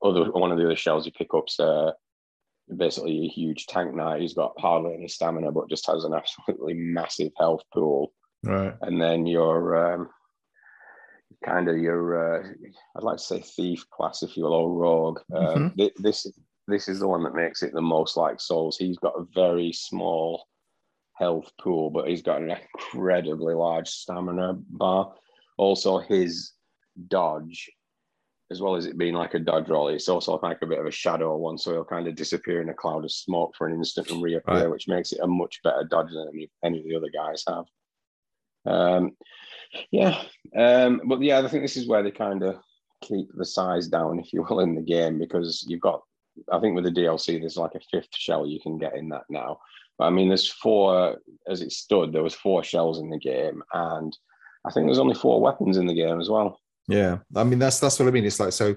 [0.02, 1.92] other one of the other shells you pick up's uh,
[2.76, 4.22] basically a huge tank knight.
[4.22, 8.12] He's got hardly any stamina, but just has an absolutely massive health pool
[8.44, 8.74] Right.
[8.82, 10.08] and then your um,
[11.42, 12.48] kind of your uh,
[12.96, 15.20] I'd like to say thief class, if you will, or rogue.
[15.34, 16.26] Um, thi- this
[16.68, 18.76] this is the one that makes it the most like Souls.
[18.78, 20.46] He's got a very small
[21.14, 25.12] health pool, but he's got an incredibly large stamina bar.
[25.58, 26.52] Also, his
[27.08, 27.70] dodge,
[28.50, 30.86] as well as it being like a dodge roll, it's also like a bit of
[30.86, 33.74] a shadow one, so he'll kind of disappear in a cloud of smoke for an
[33.74, 34.70] instant and reappear, Right.
[34.70, 37.64] which makes it a much better dodge than any, any of the other guys have.
[38.66, 39.12] Um,
[39.90, 40.22] yeah,
[40.56, 42.56] um, but yeah, I think this is where they kind of
[43.00, 46.02] keep the size down, if you will, in the game because you've got.
[46.50, 49.24] I think with the DLC, there's like a fifth shell you can get in that
[49.28, 49.58] now.
[49.98, 52.12] But I mean, there's four as it stood.
[52.12, 54.16] There was four shells in the game, and
[54.64, 56.58] I think there's only four weapons in the game as well.
[56.88, 57.18] Yeah.
[57.36, 58.24] I mean, that's that's what I mean.
[58.24, 58.76] It's like so.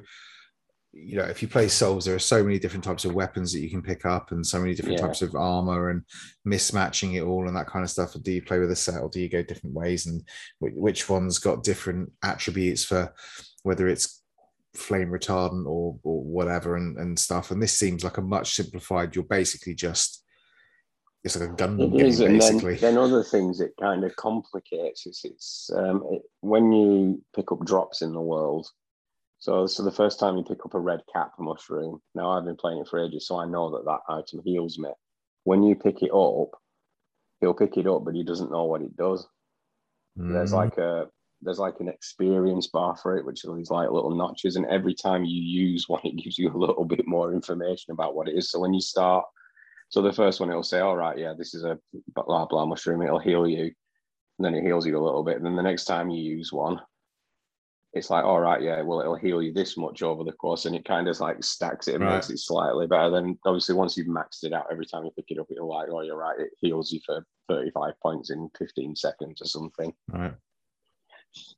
[0.97, 3.59] You know, if you play Souls, there are so many different types of weapons that
[3.59, 5.07] you can pick up, and so many different Yeah.
[5.07, 6.03] types of armor, and
[6.47, 8.15] mismatching it all, and that kind of stuff.
[8.21, 10.05] Do you play with a set, or do you go different ways?
[10.05, 10.23] And
[10.59, 13.13] wh- which one's got different attributes for
[13.63, 14.21] whether it's
[14.73, 17.51] flame retardant or or whatever, and and stuff.
[17.51, 19.15] And this seems like a much simplified.
[19.15, 20.23] You're basically just
[21.25, 22.75] it's like a Gundam It game, is, and then, basically.
[22.75, 25.05] then other things it kind of complicates.
[25.07, 28.69] It's, it's um, it, when you pick up drops in the world.
[29.45, 32.01] So, so the first time you pick up a red cap mushroom.
[32.15, 34.89] Now I've been playing it for ages, so I know that that item heals me.
[35.43, 36.59] When you pick it up,
[37.41, 39.27] he'll pick it up, but he doesn't know what it does.
[40.17, 41.09] There's Mm, like a
[41.43, 44.95] there's like an experience bar for it, which are these like little notches, and every
[44.95, 48.35] time you use one, it gives you a little bit more information about what it
[48.35, 48.49] is.
[48.49, 49.25] So when you start,
[49.89, 51.77] so the first one it'll say, "All right, yeah, this is a
[52.15, 53.03] blah blah mushroom.
[53.03, 53.73] It'll heal you," and
[54.39, 55.37] then it heals you a little bit.
[55.37, 56.81] And then the next time you use one,
[57.95, 60.75] it's like, "All right, yeah, well, it'll heal you this much over the course," and
[60.75, 62.15] it kind of like stacks it and Right.
[62.15, 63.09] makes it slightly better.
[63.09, 65.87] Then obviously once you've maxed it out, every time you pick it up, it'll like,
[65.89, 70.33] "Oh, you're right, it heals you for 35 points in 15 seconds or something." right.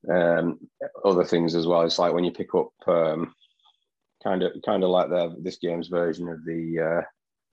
[0.09, 0.59] Um,
[1.03, 1.81] other things as well.
[1.81, 3.33] It's like when you pick up um,
[4.23, 7.01] kind of kind of like the this game's version of the uh,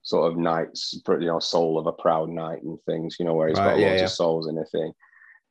[0.03, 3.17] sort of knights, you know, soul of a proud knight and things.
[3.19, 4.05] You know, where it's Right, got yeah, loads yeah.
[4.07, 4.93] of souls in a thing.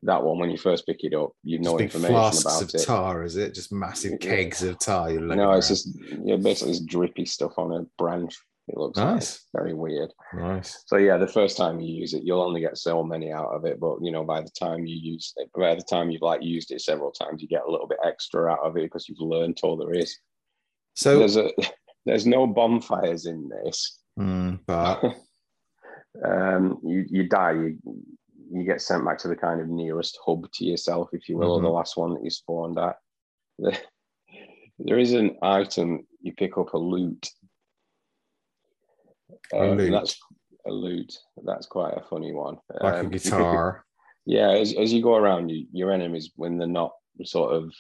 [0.05, 2.75] That one, when you first pick it up, you know big information flasks about of
[2.75, 2.83] it.
[2.85, 3.53] tar, is it?
[3.53, 4.17] Just massive Yeah.
[4.17, 5.09] kegs of tar.
[5.11, 5.87] Looking No, it's just
[6.23, 8.37] yeah, basically it's drippy stuff on a branch.
[8.69, 9.45] It looks Nice.
[9.53, 10.11] like very weird.
[10.33, 10.83] nice.
[10.87, 13.65] So yeah, the first time you use it, you'll only get so many out of
[13.65, 13.79] it.
[13.79, 16.71] But you know, by the time you use it, by the time you've like used
[16.71, 19.59] it several times, you get a little bit extra out of it because you've learned
[19.63, 20.17] all there is.
[20.95, 21.49] So, There's a
[22.05, 23.99] there's no bonfires in this.
[24.19, 25.01] mm, but
[26.23, 27.77] Um, you you die, you
[28.53, 31.53] you get sent back to the kind of nearest hub to yourself, if you will,
[31.53, 31.75] or the Mm-hmm.
[31.75, 32.97] last one that you spawned at.
[34.79, 37.29] There is an item you pick up a lute.
[39.53, 39.91] A Uh, lute.
[39.91, 40.19] That's
[40.65, 41.15] a lute.
[41.45, 42.57] That's quite a funny one.
[42.81, 43.85] like Um, a you pick guitar.
[44.25, 47.71] Yeah, as, as you go around, you, your enemies, when they're not sort of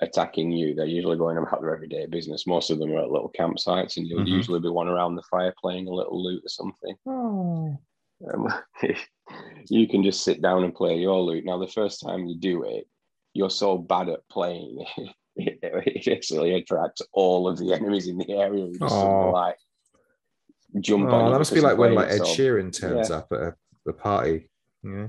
[0.00, 2.46] attacking you, they're usually going about their everyday business.
[2.46, 4.28] Most of them are at little campsites, and you'll Mhm.
[4.36, 6.96] usually be one around the fire playing a little lute or something.
[7.06, 7.76] Oh.
[8.32, 8.48] Um,
[9.68, 11.44] you can just sit down and play your lute.
[11.44, 12.86] Now, the first time you do it,
[13.34, 14.84] you're so bad at playing,
[15.36, 18.66] it, actually attracts all of the enemies in the area.
[18.66, 19.30] You just Oh.
[19.30, 19.56] like
[20.80, 21.14] jump on.
[21.14, 23.16] Oh, you that must be like when like Ed Sheeran turns Yeah.
[23.16, 23.54] up at a,
[23.88, 24.50] a party.
[24.82, 25.08] Yeah.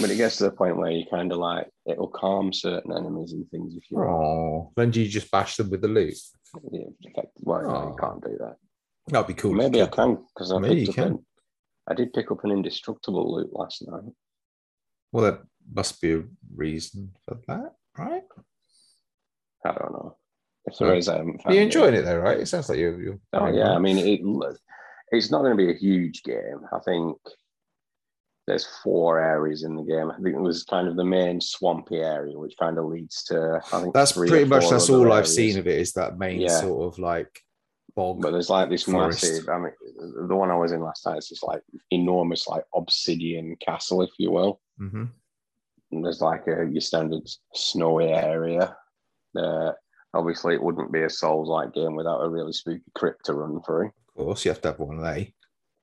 [0.00, 3.32] But it gets to the point where you kind of like it'll calm certain enemies
[3.32, 4.72] and things if you Oh.
[4.76, 6.16] Then do you just bash them with the lute?
[6.72, 6.84] Yeah,
[7.40, 7.88] well, no, Oh.
[7.90, 8.56] you can't do that.
[9.08, 9.52] That'd be cool.
[9.52, 11.26] Maybe I can because I Maybe picked you up can.
[11.88, 14.12] I did pick up an indestructible lute last night.
[15.12, 15.38] Well, there
[15.72, 18.24] must be a reason for that, right?
[19.64, 20.16] I don't know
[20.66, 21.08] if there is.
[21.08, 22.38] I haven't found you enjoying it though, right?
[22.40, 23.00] It sounds like you're.
[23.00, 24.20] you're Oh yeah, I mean it.
[25.12, 26.60] It's not going to be a huge game.
[26.72, 27.16] I think
[28.46, 30.10] there's four areas in the game.
[30.10, 33.60] I think it was kind of the main swampy area, which kind of leads to.
[33.72, 36.60] I think that's pretty much that's all I've seen of it is that main Yeah.
[36.60, 37.40] sort of like
[37.96, 38.20] bog.
[38.22, 39.22] But there's like this Forest.
[39.22, 39.48] massive.
[39.48, 39.72] I mean,
[40.28, 44.10] the one I was in last night is just like enormous, like obsidian castle, if
[44.18, 44.60] you will.
[44.80, 45.10] Mhm.
[45.92, 47.22] And there's like a your standard
[47.54, 48.76] snowy area.
[49.36, 49.72] Uh,
[50.12, 53.86] obviously, it wouldn't be a Souls-like game without a really spooky crypt to run through,
[54.16, 55.26] Of course, you have to have one there.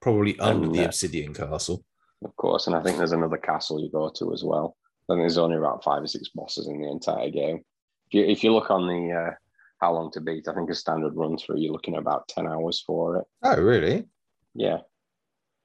[0.02, 1.84] Probably under And, the uh, obsidian castle.
[2.24, 2.68] of course.
[2.68, 4.76] And I think there's another castle you go to as well.
[5.10, 7.64] I think there's only about five or six bosses in the entire game.
[8.08, 9.34] If you, if you look on the uh,
[9.82, 12.48] how long to beat, I think a standard run through, you're looking at about ten
[12.48, 13.26] hours for it.
[13.44, 14.06] Oh, really?
[14.54, 14.78] Yeah.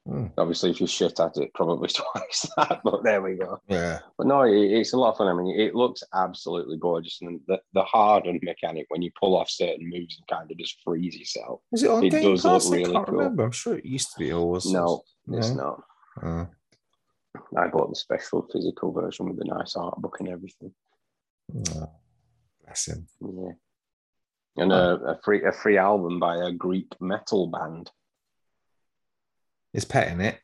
[0.09, 0.27] Hmm.
[0.39, 2.81] Obviously, if you're shit at it, probably twice that.
[2.85, 3.61] But there we go.
[3.69, 3.99] Yeah.
[4.17, 5.27] But no, it, it's a lot of fun.
[5.27, 9.51] I mean, it looks absolutely gorgeous, and the, the hardened mechanic when you pull off
[9.51, 11.61] certain moves and kind of just freeze yourself.
[11.73, 12.71] Is it on It Game does look Pass?
[12.71, 13.19] I really can't cool.
[13.19, 13.45] remember.
[13.45, 14.33] I'm sure it used to be.
[14.33, 15.03] Or was No,
[15.33, 15.83] it's not.
[16.23, 16.47] Oh,
[17.59, 20.73] I bought the special physical version with the nice art book and everything.
[21.75, 21.91] oh,
[22.65, 23.09] bless him.
[23.21, 23.53] Yeah,
[24.57, 27.90] and a, a free a free album by a Greek metal band.
[29.73, 30.38] Is pet in it?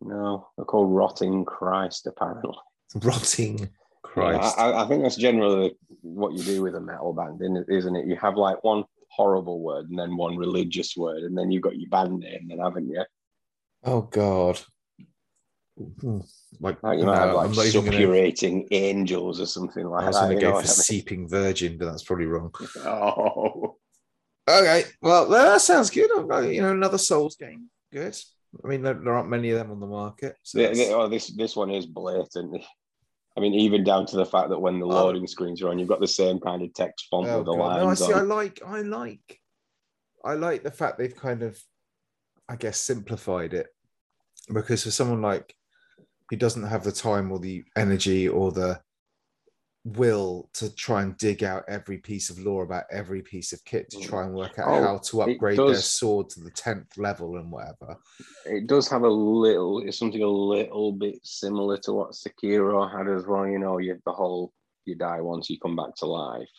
[0.00, 2.06] No, they're called Rotting Christ.
[2.06, 2.54] Apparently,
[3.02, 3.68] Rotting
[4.02, 4.54] Christ.
[4.56, 7.66] Yeah, I, I think that's generally what you do with a metal band, isn't it-
[7.68, 8.06] isn't it?
[8.06, 11.78] You have like one horrible word and then one religious word, and then you've got
[11.78, 13.04] your band name, then haven't you?
[13.84, 14.60] oh God.
[15.76, 16.20] Hmm.
[16.58, 20.04] Like, Like you no, might have like I'm not gonna- angels or something like that.
[20.04, 20.66] I was going to go for I mean?
[20.68, 22.52] Seeping Virgin, but that's probably wrong.
[22.78, 23.76] Oh,
[24.48, 26.08] Okay, well that sounds good.
[26.08, 27.68] You know, another Souls game.
[27.92, 28.16] Good.
[28.64, 30.36] I mean, there, there aren't many of them on the market.
[30.44, 32.62] So that's- oh, this this one is blatant.
[33.36, 34.88] I mean, even down to the fact that when the Oh.
[34.88, 37.52] loading screens are on, you've got the same kind of text font Oh, with the
[37.52, 37.58] God.
[37.58, 38.12] No, I lines see.
[38.12, 38.60] I like.
[38.64, 39.40] I like.
[40.24, 41.60] I like the fact they've kind of,
[42.48, 43.66] I guess, simplified it,
[44.52, 45.54] because for someone like
[46.30, 48.80] who doesn't have the time or the energy or the
[49.84, 53.88] will to try and dig out every piece of lore about every piece of kit
[53.88, 57.36] to try and work out Oh, how to upgrade their sword to the tenth level
[57.36, 57.96] and whatever.
[58.44, 63.08] It does have a little, it's something a little bit similar to what Sekiro had
[63.08, 63.46] as well.
[63.46, 64.52] You know, you have the whole
[64.86, 66.50] you die once, you come back to life.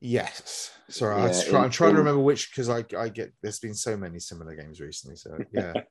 [0.00, 0.72] Yes.
[0.88, 3.74] Sorry, I Yeah, in- I'm trying to remember which because I I get there's been
[3.74, 5.16] so many similar games recently.
[5.16, 5.74] So yeah.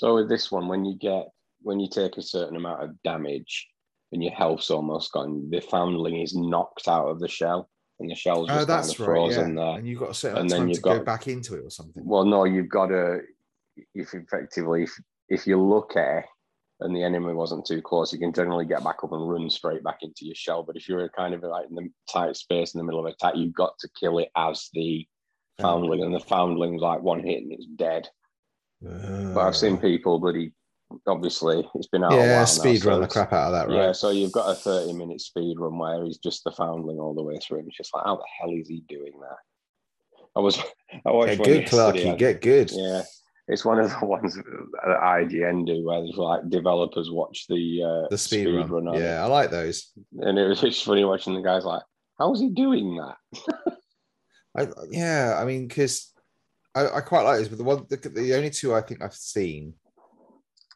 [0.00, 1.28] So with this one, when you get
[1.60, 3.68] when you take a certain amount of damage
[4.12, 8.14] and your health's almost gone, the foundling is knocked out of the shell, and the
[8.14, 9.30] shell's oh, just oh, that's kind of right.
[9.30, 9.42] Yeah.
[9.42, 9.76] there.
[9.76, 11.70] And you've got a certain And of then you've to go back into it or
[11.70, 12.02] something.
[12.02, 13.20] Well, no, you've got to.
[13.94, 16.24] If effectively, if, if you look at it
[16.80, 19.84] and the enemy wasn't too close, you can generally get back up and run straight
[19.84, 20.62] back into your shell.
[20.62, 23.34] But if you're kind of like in the tight space in the middle of attack,
[23.36, 25.06] you've got to kill it as the
[25.60, 28.08] foundling, and the foundling's like one hit and it's dead.
[28.82, 30.52] But I've seen Uh, people bloody
[31.06, 32.12] obviously it's been out.
[32.12, 34.50] a yeah, speed now, run so the crap out of that, Yeah, so you've got
[34.50, 37.60] a 30 minute speed run where he's just the foundling all the way through.
[37.60, 39.36] And it's just like, how the hell is he doing that?
[40.36, 40.58] I was,
[41.06, 42.18] I watched Get good, Clarky.
[42.18, 42.70] Get good.
[42.72, 43.02] Yeah,
[43.46, 44.42] it's one of the ones that
[45.00, 48.88] IGN do where there's like developers watch the uh, The speed, run.
[48.88, 49.00] on it.
[49.00, 49.92] Yeah, I like those.
[50.20, 51.82] and it was just funny watching the guys like,
[52.18, 53.16] how is he doing that?
[54.56, 56.09] I yeah, I mean, because
[56.74, 59.14] I, I quite like this, but the one the, the only two I think I've
[59.14, 59.74] seen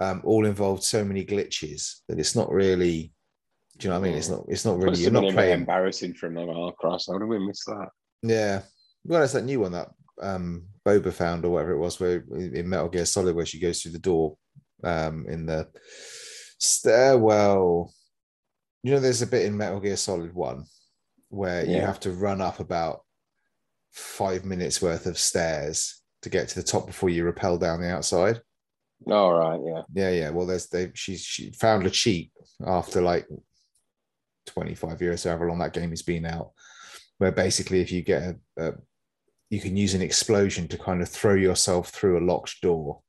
[0.00, 3.12] um all involved so many glitches that it's not really
[3.78, 4.18] do you know what I mean?
[4.18, 7.06] It's not it's not really you're not playing embarrassing from them all across.
[7.08, 7.88] How did we miss that?
[8.22, 8.62] yeah.
[9.04, 9.88] Well, it's that new one that
[10.22, 13.82] um Boba found or whatever it was where in Metal Gear Solid where she goes
[13.82, 14.36] through the door
[14.84, 15.68] um in the
[16.58, 17.92] stairwell.
[18.82, 20.66] You know, there's a bit in Metal Gear Solid One
[21.30, 23.03] where you have to run up about
[23.94, 27.88] five minutes worth of stairs to get to the top before you rappel down the
[27.88, 28.40] outside.
[29.10, 29.82] All right, yeah.
[29.92, 30.30] Yeah, yeah.
[30.30, 32.32] Well, there's they she she found a cheat
[32.66, 33.26] after like
[34.46, 36.52] 25 years, however long that game has been out,
[37.18, 38.22] where basically if you get
[38.58, 38.72] a, a
[39.50, 43.00] you can use an explosion to kind of throw yourself through a locked door,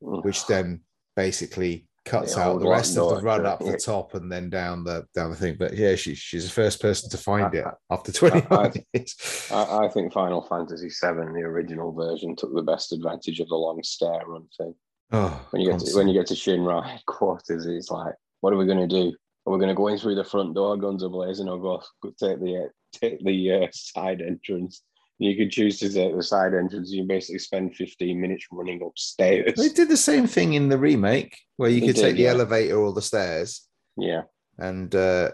[0.00, 0.80] which then
[1.14, 3.76] basically cuts The out the rest of the run up the Yeah.
[3.76, 5.56] top and then down the down the thing.
[5.58, 9.48] But yeah, she, she's the first person to find it I- after 21 I- years.
[9.52, 13.56] I, I think Final Fantasy VII, the original version, took the best advantage of the
[13.56, 14.74] long stair run thing.
[15.12, 18.56] oh, When you get to, when you get to Shinra headquarters, it's like, what are
[18.56, 19.14] we going to do?
[19.46, 21.82] Are we going to go in through the front door, guns are blazing, or go,
[22.02, 24.82] go take the uh, take the uh, side entrance?
[25.18, 26.90] You could choose to take the side entrance.
[26.90, 29.54] You basically spend 15 minutes running upstairs.
[29.56, 32.22] they did the same thing in the remake where you They could did, take the
[32.24, 32.30] yeah.
[32.30, 33.66] elevator or the stairs.
[33.96, 34.22] Yeah,
[34.58, 35.30] And uh,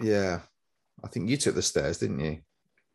[0.00, 0.40] yeah,
[1.04, 2.38] I think you took the stairs, didn't you?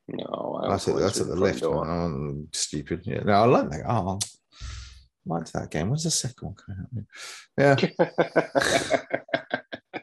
[0.08, 1.64] no, I I also took, went I through took the lift.
[1.64, 3.02] Oh, I'm stupid.
[3.06, 3.84] Yeah, no, I like that.
[3.88, 5.90] Oh, I liked that game.
[5.90, 7.06] When's the second one coming
[7.60, 7.78] out?
[7.94, 8.96] Yeah.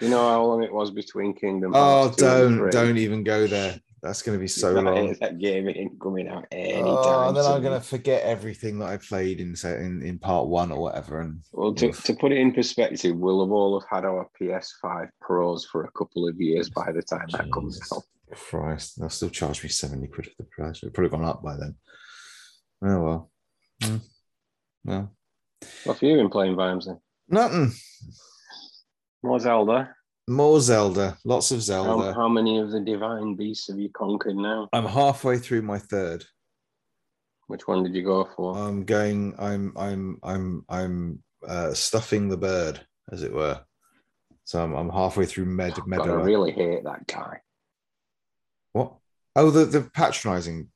[0.00, 3.22] you know how long it was between Kingdom Oh, Hearts 2 and don't don't even
[3.22, 3.78] go there.
[4.02, 5.14] That's going to be so That long.
[5.20, 8.88] That game ain't coming out anytime Oh, and then I'm going to forget everything that
[8.88, 11.20] I played in in, in part one or whatever.
[11.20, 15.08] And Well, to, to put it in perspective, we'll have all have had our PS5
[15.20, 18.02] Pros for a couple of years by the time that comes Jesus out.
[18.32, 20.78] Christ, they'll still charge me 70 quid for the price.
[20.78, 21.74] It'll probably gone up by then.
[22.82, 23.30] Oh well.
[23.82, 24.00] Mm.
[24.84, 25.12] Well,
[25.84, 26.98] What have you been playing, Vimesy?
[27.28, 27.72] nothing.
[29.22, 29.94] More Zelda.
[30.30, 31.18] More Zelda.
[31.24, 32.14] Lots of Zelda.
[32.14, 34.68] how many of the divine beasts have you conquered now?
[34.72, 36.24] I'm halfway through my third.
[37.48, 38.56] Which one did you go for?
[38.56, 39.34] I'm going.
[39.40, 39.72] I'm.
[39.76, 40.18] I'm.
[40.22, 40.64] I'm.
[40.68, 43.60] I'm uh, stuffing the bird, as it were.
[44.44, 46.24] So I'm, I'm halfway through Med God, I Medoh.
[46.24, 47.40] really hate that guy.
[48.72, 48.94] What?
[49.34, 50.68] Oh, the the patronising.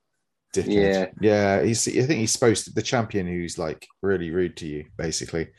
[0.52, 1.12] Dickhead.
[1.20, 1.58] Yeah.
[1.60, 1.62] Yeah.
[1.62, 1.86] He's.
[1.86, 5.50] I think he's supposed to the champion who's like really rude to you, basically.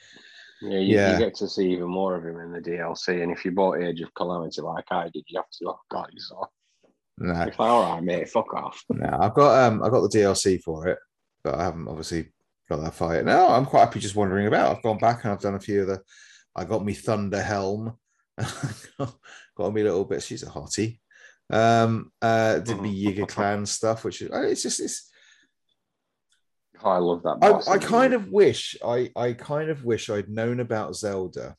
[0.71, 1.13] Yeah, you, Yeah.
[1.13, 3.21] you get to see even more of him in the DLC.
[3.23, 5.69] And if you bought Age of Calamity like I did, you have to.
[5.69, 6.49] Oh God, he's off.
[7.17, 8.83] No, like, all right, mate, fuck off.
[8.89, 9.17] no.
[9.19, 9.83] I've got um.
[9.83, 10.97] I got the DLC for it,
[11.43, 12.33] but I haven't obviously
[12.69, 13.25] got that far yet.
[13.25, 14.75] No, I'm quite happy just wandering about.
[14.75, 16.01] I've gone back and I've done a few of the.
[16.55, 17.97] I got me Thunder Helm.
[19.57, 20.23] got me a little bit.
[20.23, 20.99] She's a hottie.
[21.49, 22.11] Um.
[22.21, 22.59] Uh.
[22.59, 24.31] Did me Yiga Clan stuff, which is.
[24.31, 24.79] uh, It's just.
[24.79, 25.09] It's.
[26.83, 27.37] Oh, I love that.
[27.41, 31.55] I, I kind of wish I, I kind of wish I'd known about Zelda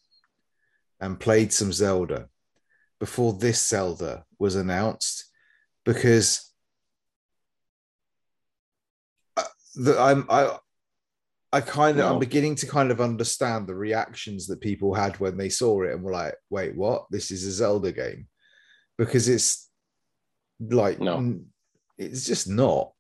[1.01, 2.29] and played some Zelda
[3.01, 5.25] before this Zelda was announced
[5.85, 6.53] because
[9.37, 9.43] uh,
[9.75, 10.59] the, I'm I
[11.53, 12.13] I kind of.
[12.13, 15.93] I'm beginning to kind of understand the reactions that people had when they saw it
[15.93, 17.07] and were like, wait, what?
[17.11, 18.27] This is a Zelda game
[18.99, 19.71] because it's
[20.61, 21.41] like No.
[21.99, 22.93] it's just not.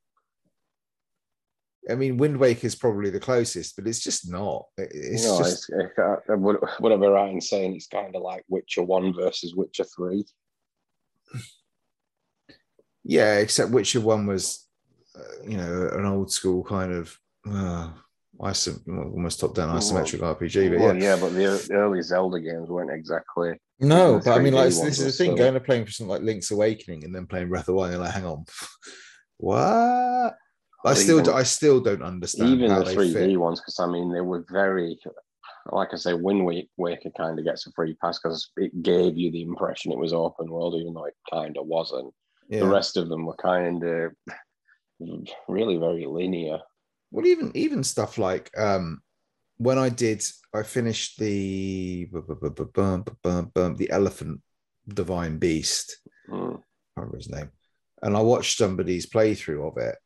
[1.90, 4.66] I mean, Wind Waker is probably the closest, but it's just not.
[4.77, 6.37] It's know, just it's, it, uh,
[6.81, 10.25] whatever Ryan's saying, it's kind of like Witcher 1 versus Witcher 3.
[13.05, 13.37] yeah.
[13.38, 14.66] Except Witcher One was,
[15.16, 17.16] uh, you know, an old school kind of
[17.49, 17.90] uh,
[18.40, 20.70] iso- almost top down Well, isometric RPG.
[20.70, 23.59] But well, yeah, yeah, but the early Zelda games weren't exactly.
[23.78, 26.11] no, but I mean, like this is the thing: so- going to playing for something
[26.11, 28.45] like Link's Awakening and then playing Breath of the Wild, you're like, hang on,
[29.37, 30.37] what?
[30.87, 34.12] I still, even- I still don't understand Even the they 3D ones, because I mean,
[34.12, 34.99] they were very,
[35.72, 39.16] like I say, Wind Wa- Waker kind of gets a free pass because it gave
[39.16, 42.12] you the impression it was open world, even though it kind of wasn't.
[42.49, 42.61] Yeah.
[42.61, 44.12] The rest of them were kind of
[45.49, 46.59] really very linear.
[47.11, 49.01] well even even stuff like um
[49.59, 50.22] when i did
[50.55, 54.41] i finished the the elephant
[54.89, 56.59] divine beast Mm.
[56.97, 57.51] I remember his name
[58.03, 59.97] and i watched somebody's playthrough of it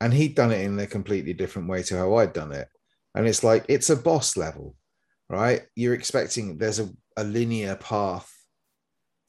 [0.00, 2.68] and he'd done it in a completely different way to how i'd done it
[3.14, 4.74] and it's like it's a boss level
[5.28, 5.62] right?
[5.74, 8.32] You're expecting there's a, a linear path.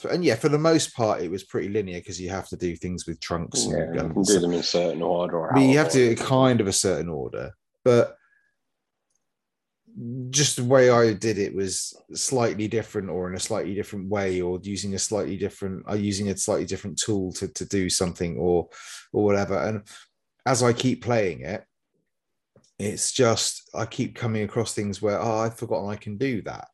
[0.10, 2.76] And yeah, for the most part, it was pretty linear because you have to do
[2.76, 3.66] things with trunks.
[3.66, 4.14] Yeah, and you guns.
[4.14, 5.38] can do them in certain order.
[5.38, 7.52] Or But you have to do it kind of a certain order.
[7.84, 8.16] But
[10.30, 14.40] just the way I did it was slightly different or in a slightly different way
[14.40, 18.38] or using a slightly different or using a slightly different tool to, to do something
[18.38, 18.70] or
[19.12, 19.58] or whatever.
[19.58, 19.82] And
[20.46, 21.64] as I keep playing it,
[22.78, 26.68] it's just I keep coming across things where oh I've forgotten I can do that.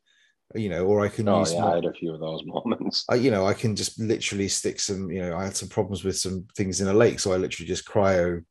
[0.53, 2.43] You know, or I can Oh use yeah, my- I had a few of those
[2.45, 3.03] moments.
[3.09, 6.03] I, you know, I can just literally stick some, you know, I had some problems
[6.03, 7.19] with some things in a lake.
[7.19, 8.43] So I literally just cryo,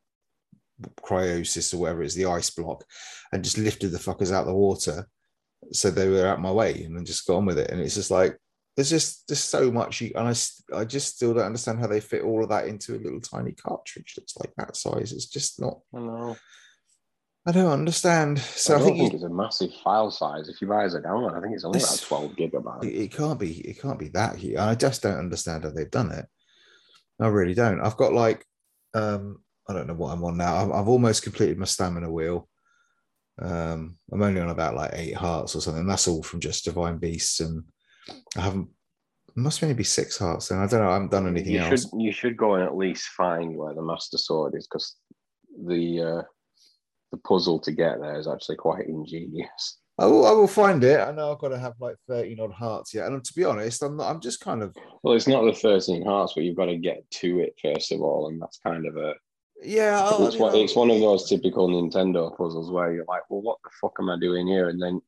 [1.01, 2.85] cryosis or whatever it is, the ice block,
[3.33, 5.09] and just lifted the fuckers out of the water.
[5.73, 7.71] So they were out my way and then just got on with it.
[7.71, 8.37] And it's just like,
[8.77, 10.01] there's just, just so much.
[10.01, 10.35] You, and I,
[10.77, 13.53] I just still don't understand how they fit all of that into a little tiny
[13.53, 15.12] cartridge that's like that size.
[15.12, 16.37] It's just not, I know.
[17.47, 18.39] I don't understand.
[18.39, 20.49] So I I, think, think, you- it's a massive file size.
[20.49, 22.85] If you buy as a download, I think it's only about 12 gigabytes.
[22.85, 24.57] it, it can't be it can't be that huge.
[24.57, 26.27] I just don't understand how they've done it.
[27.20, 27.81] I really don't.
[27.83, 28.45] I've got like
[28.95, 30.57] um I don't know what I'm on now.
[30.57, 32.49] I've, I've almost completed my stamina wheel.
[33.41, 35.87] Um I'm only on about like eight hearts or something.
[35.87, 37.64] That's all from just divine beasts and
[38.37, 38.69] I haven't
[39.37, 40.91] must maybe six hearts and I don't know.
[40.91, 41.83] I haven't done anything you else.
[41.83, 44.97] should you should go and at least find where the master sword is because
[45.67, 46.23] the uh,
[47.11, 49.79] the puzzle to get there is actually quite ingenious.
[49.97, 50.99] I will, I will find it.
[50.99, 53.07] I know I've got to have like 13 odd hearts yet.
[53.07, 56.05] And to be honest, I'm not I'm just kind of Well, it's not the 13
[56.05, 58.97] hearts, but you've got to get to it first of all, and that's kind of
[58.97, 59.15] a
[59.63, 60.09] yeah.
[60.21, 63.43] It's, you one, know, it's one of those typical Nintendo puzzles where you're like, well,
[63.43, 64.69] what the fuck am I doing here?
[64.69, 65.01] And then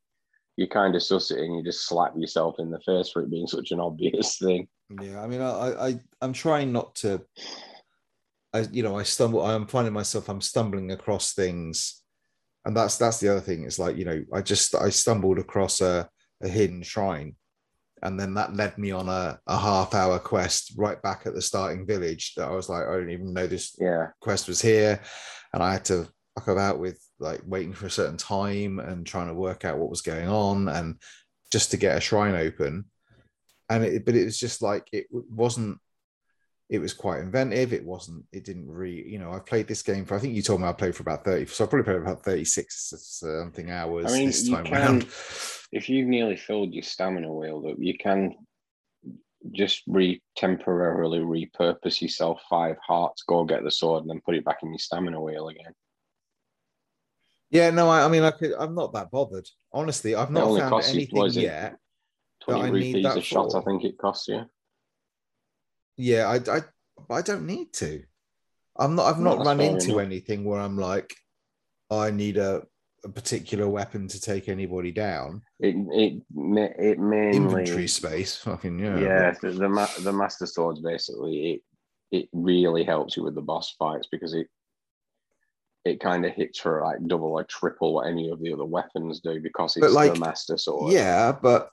[0.56, 3.30] you kind of suss it and you just slap yourself in the face for it
[3.30, 4.68] being such an obvious thing.
[5.00, 7.22] Yeah, I mean, I, I, I'm trying not to.
[8.54, 9.44] I, you know, I stumble.
[9.44, 10.28] I'm finding myself.
[10.28, 12.02] I'm stumbling across things,
[12.64, 13.64] and that's that's the other thing.
[13.64, 16.08] It's like you know, I just I stumbled across a,
[16.42, 17.34] a hidden shrine,
[18.02, 21.42] and then that led me on a, a half hour quest right back at the
[21.42, 22.34] starting village.
[22.36, 24.06] That I was like, I don't even know this Yeah.
[24.20, 25.02] quest was here,
[25.52, 29.28] and I had to fuck about with like waiting for a certain time and trying
[29.28, 30.96] to work out what was going on, and
[31.50, 32.86] just to get a shrine open.
[33.68, 35.78] And it, but it was just like it wasn't.
[36.68, 37.72] It was quite inventive.
[37.72, 38.24] It wasn't.
[38.32, 39.08] It didn't really.
[39.08, 40.16] You know, I've played this game for.
[40.16, 41.46] I think you told me I played for about thirty.
[41.46, 45.02] So I probably played about thirty six something hours I mean, this time can- around.
[45.72, 48.34] If you've nearly filled your stamina wheel up, you can
[49.52, 54.44] just re temporarily repurpose yourself five hearts, go get the sword, and then put it
[54.44, 55.72] back in your stamina wheel again.
[57.56, 58.52] Yeah, no, I, I mean, I could.
[58.58, 59.48] I'm not that bothered.
[59.72, 61.42] Honestly, I've not only found costs you- anything what is it?
[61.42, 61.76] yet.
[62.46, 64.42] That I 20 need rupees that a shot, I think it costs you.
[65.96, 66.60] Yeah, I, I,
[67.10, 68.02] I don't need to.
[68.78, 69.06] I'm not.
[69.06, 70.00] I've No, not that's run fair into enough.
[70.06, 71.14] anything where I'm like,
[71.90, 72.62] I need a,
[73.04, 75.42] a particular weapon to take anybody down.
[75.58, 78.98] It it ma- it mainly Inventory space, fucking yeah.
[79.00, 79.30] yeah.
[79.40, 81.60] The the, ma- the master swords basically it
[82.22, 84.46] it really helps you with the boss fights because it
[85.86, 89.20] it kind of hits for like double or triple what any of the other weapons
[89.20, 90.92] do because it's like, the master sword.
[90.92, 91.70] Yeah, but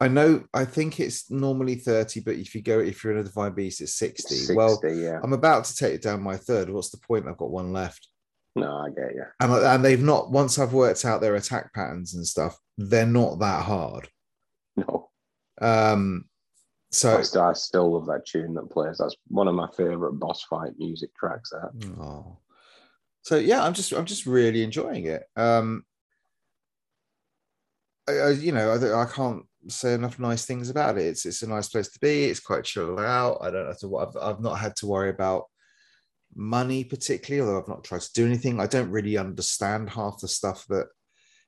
[0.00, 0.44] I know.
[0.54, 3.82] I think it's normally thirty, but if you go, if you're in a divine beast,
[3.82, 4.36] it's sixty.
[4.36, 5.20] 60, Well, yeah.
[5.22, 6.70] I'm about to take it down my third.
[6.70, 7.28] What's the point?
[7.28, 8.08] I've got one left.
[8.56, 9.24] No, I get you.
[9.40, 13.40] and, and they've not once I've worked out their attack patterns and stuff, they're not
[13.40, 14.08] that hard.
[14.76, 15.10] No,
[15.60, 16.24] Um,
[16.90, 18.98] so I, still, I still love that tune that plays.
[18.98, 21.50] That's one of my favorite boss fight music tracks.
[21.50, 21.70] That
[22.00, 22.38] oh.
[23.24, 25.24] So yeah, I'm just I'm just really enjoying it.
[25.34, 25.84] Um,
[28.08, 31.06] I, I, you know, I, I can't say enough nice things about it.
[31.06, 32.24] It's it's a nice place to be.
[32.24, 33.38] It's quite chilled out.
[33.40, 33.96] I don't have to.
[33.96, 35.44] I've, I've not had to worry about
[36.36, 38.60] money particularly, although I've not tried to do anything.
[38.60, 40.86] I don't really understand half the stuff that.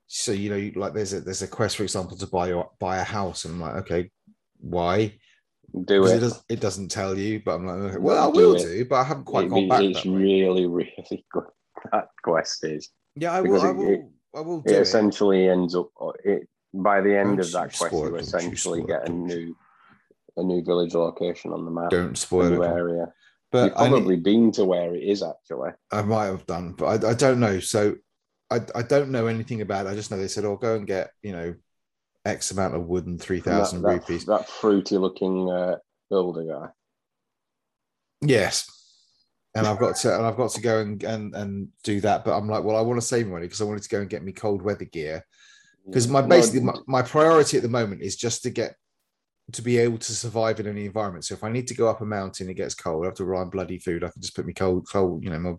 [0.06, 2.70] So you know, you- like there's a there's a quest, for example, to buy your,
[2.80, 4.10] buy a house, and I'm like, okay,
[4.60, 5.18] why?
[5.84, 6.16] do it.
[6.16, 8.62] it, does, doesn't tell you, but I'm like, okay, well, I Do will it.
[8.62, 9.82] do, but I haven't quite It- gone back.
[9.82, 10.12] it's way.
[10.14, 10.94] really, really
[11.32, 11.44] good.
[11.92, 12.90] That quest is.
[13.14, 13.48] Yeah, I will.
[13.52, 13.88] because I it- will.
[13.90, 14.80] it- I will It do it.
[14.82, 15.88] essentially ends up.
[16.24, 19.08] It by the end Don't of that quest, spoil you it, don't you essentially get
[19.08, 19.56] a new,
[20.36, 22.66] a new village location on the map, Don't a spoil new it.
[22.68, 23.12] area.
[23.50, 25.70] But You've I, probably need- been to where it is actually.
[25.90, 27.60] I might have done, but I, I don't know.
[27.60, 27.94] So
[28.50, 29.90] I, I don't know anything about it.
[29.90, 31.54] I just know they said, "Oh, go and get you know
[32.26, 35.76] X amount of wood and three And that, thousand that, rupees." that fruity looking uh,
[36.10, 36.68] builder guy.
[38.20, 38.68] Yes,
[39.56, 42.24] and I've got to and I've got to go and and and do that.
[42.24, 44.10] But I'm like, well, I want to save money because I wanted to go and
[44.10, 45.24] get me cold weather gear
[45.86, 48.74] because my basically my, my priority at the moment is just to get
[49.52, 51.24] to be able to survive in any environment.
[51.24, 53.04] So if I need to go up a mountain, it gets cold.
[53.04, 54.02] I have to rely on bloody food.
[54.02, 55.54] I can just put me cold, cold, you know, my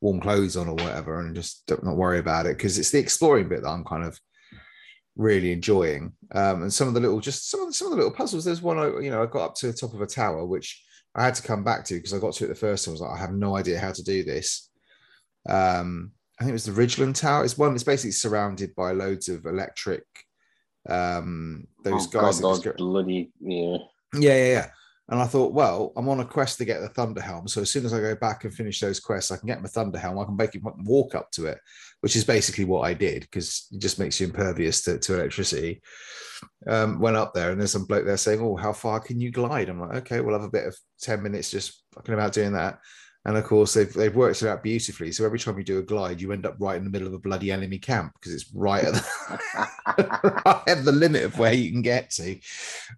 [0.00, 2.98] warm clothes on or whatever, and just don't not worry about it because it's the
[2.98, 4.18] exploring bit that I'm kind of
[5.16, 6.12] really enjoying.
[6.34, 8.44] Um, and some of the little, just some of the, some of the little puzzles.
[8.44, 10.82] There's one, I, you know, I got up to the top of a tower, which
[11.18, 12.92] I had to come back to because I got to it the first time.
[12.92, 14.70] I was like, I have no idea how to do this.
[15.48, 17.44] Um, I think it was the Ridgeland Tower.
[17.44, 17.74] It's one.
[17.74, 20.04] It's basically surrounded by loads of electric.
[20.88, 22.40] Um, those Oh, guys.
[22.40, 23.78] God, bloody yeah.
[24.14, 24.70] yeah, yeah, yeah.
[25.10, 27.48] And I thought, well, I'm on a quest to get the Thunder Helm.
[27.48, 29.68] So as soon as I go back and finish those quests, I can get my
[29.68, 30.18] Thunder Helm.
[30.18, 31.58] I can basically walk up to it,
[32.00, 35.82] which is basically what I did because it just makes you impervious to, to electricity.
[36.68, 39.32] Um, went up there and there's some bloke there saying, Oh, how far can you
[39.32, 39.68] glide?
[39.68, 42.78] I'm like, okay, we'll have a bit of 10 minutes just fucking about doing that.
[43.24, 45.12] And of course, they've they've worked it out beautifully.
[45.12, 47.14] So every time you do a glide, you end up right in the middle of
[47.14, 51.52] a bloody enemy camp because it's right at the, right at the limit of where
[51.52, 52.38] you can get to.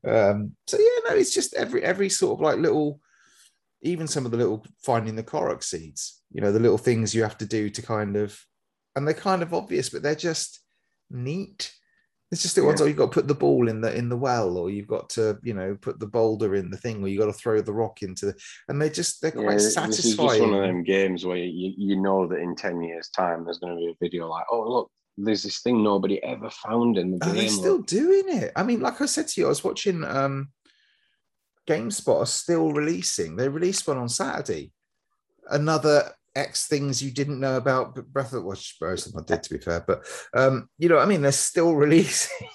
[0.06, 3.00] Um, so yeah, no, it's just every every sort of like little,
[3.82, 6.22] even some of the little finding the Korok seeds.
[6.30, 8.40] You know, the little things you have to do to kind of,
[8.96, 10.60] and they're kind of obvious, but they're just
[11.10, 11.72] neat.
[12.32, 12.84] It's just the ones Yeah.
[12.84, 15.08] where you've got to put the ball in the in the well, or you've got
[15.10, 17.72] to, you know, put the boulder in the thing, or you've got to throw the
[17.72, 18.34] rock into the,
[18.68, 21.74] and they're just they're Yeah, quite this is just one of them games where you,
[21.76, 24.62] you know that in 10 years' time there's going to be a video like, oh,
[24.68, 27.34] look, there's this thing nobody ever found in the game.
[27.34, 28.52] they're still doing it?
[28.54, 30.50] I mean, like I said to you, I was watching um
[31.68, 33.36] GameSpot are still releasing.
[33.36, 34.72] They released one on Saturday.
[35.48, 39.42] Another X things you didn't know about but Breath of most of them I did
[39.42, 40.04] to be fair, but
[40.34, 42.48] um, you know, I mean, they're still releasing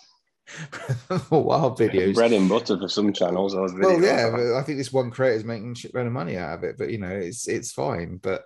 [1.30, 2.15] wild videos.
[2.15, 3.55] Bread and butter for some channels.
[3.55, 6.63] Well, yeah, I think this one creator is making shit load of money out of
[6.63, 8.17] it, but you know, it's it's fine.
[8.21, 8.43] But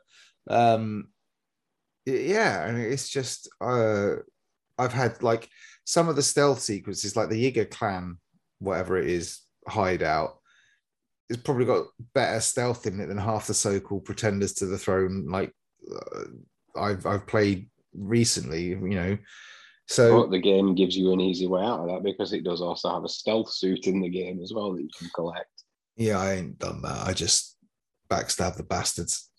[0.49, 1.09] um
[2.05, 4.15] yeah, and it's just uh
[4.77, 5.49] I've had like
[5.83, 8.17] some of the stealth sequences, like the Yiga clan,
[8.59, 10.38] whatever it is, hideout,
[11.29, 15.27] it's probably got better stealth in it than half the so-called pretenders to the throne.
[15.29, 15.53] Like
[15.89, 19.17] uh, I've I've played recently, you know.
[19.87, 22.61] So But the game gives you an easy way out of that because it does
[22.61, 25.49] also have a stealth suit in the game as well that you can collect.
[25.97, 27.07] yeah, I ain't done that.
[27.07, 27.57] I just
[28.09, 29.29] backstab the bastards.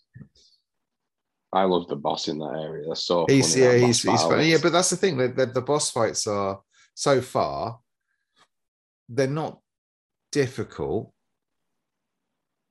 [1.52, 2.86] I love the boss in that area.
[2.86, 4.50] They're so He's funny, yeah, he's, he's funny.
[4.50, 5.16] Yeah, but that's the thing.
[5.16, 6.60] The, the, the boss fights are
[6.94, 7.80] so far,
[9.08, 9.58] they're not
[10.30, 11.12] difficult.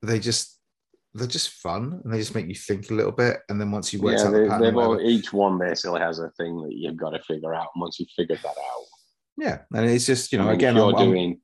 [0.02, 0.58] They just
[1.14, 3.40] they're just fun and they just make you think a little bit.
[3.48, 6.20] And then once you work yeah, out they, the pattern, all, each one basically has
[6.20, 7.68] a thing that you've got to figure out.
[7.74, 8.84] And once you've figured that out,
[9.36, 11.40] yeah, and it's just you know I mean, again, you're I'm, doing.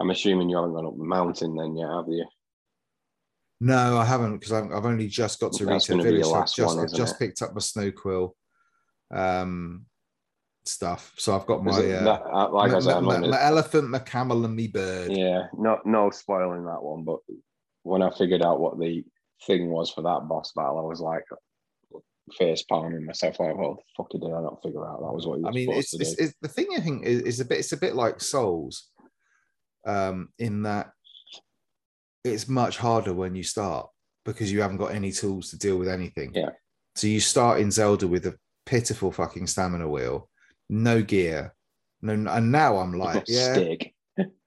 [0.00, 2.26] I'm assuming you haven't gone up the mountain then yet, have you?
[3.60, 6.24] no, I haven't because I've, I've only just got to That's Rito Village.
[6.24, 8.36] So I've just one, I've just picked up my snow quill
[9.12, 9.86] um
[10.64, 11.12] stuff.
[11.16, 13.90] So I've got my it uh, that- uh, like my, I said, my- my elephant,
[13.90, 15.12] my camel, and me bird.
[15.12, 17.04] Yeah, no, no spoiling that one.
[17.04, 17.20] But
[17.84, 19.04] when I figured out what the
[19.46, 21.24] thing was for that boss battle, I was like
[22.32, 23.38] face palming myself.
[23.38, 25.00] Like, well, the fuck did I not figure out?
[25.00, 26.24] That was what I mean, it's, to it's, do.
[26.24, 26.68] it's the thing.
[26.76, 27.58] I think is, is a bit.
[27.58, 28.90] It's a bit like Souls,
[29.86, 30.90] um, in that
[32.24, 33.86] it's much harder when you start
[34.24, 36.32] because you haven't got any tools to deal with anything.
[36.34, 36.50] Yeah.
[36.94, 40.30] So you start in Zelda with a pitiful fucking stamina wheel,
[40.70, 41.54] no gear,
[42.00, 43.93] no, and now I'm like, yeah, Stick.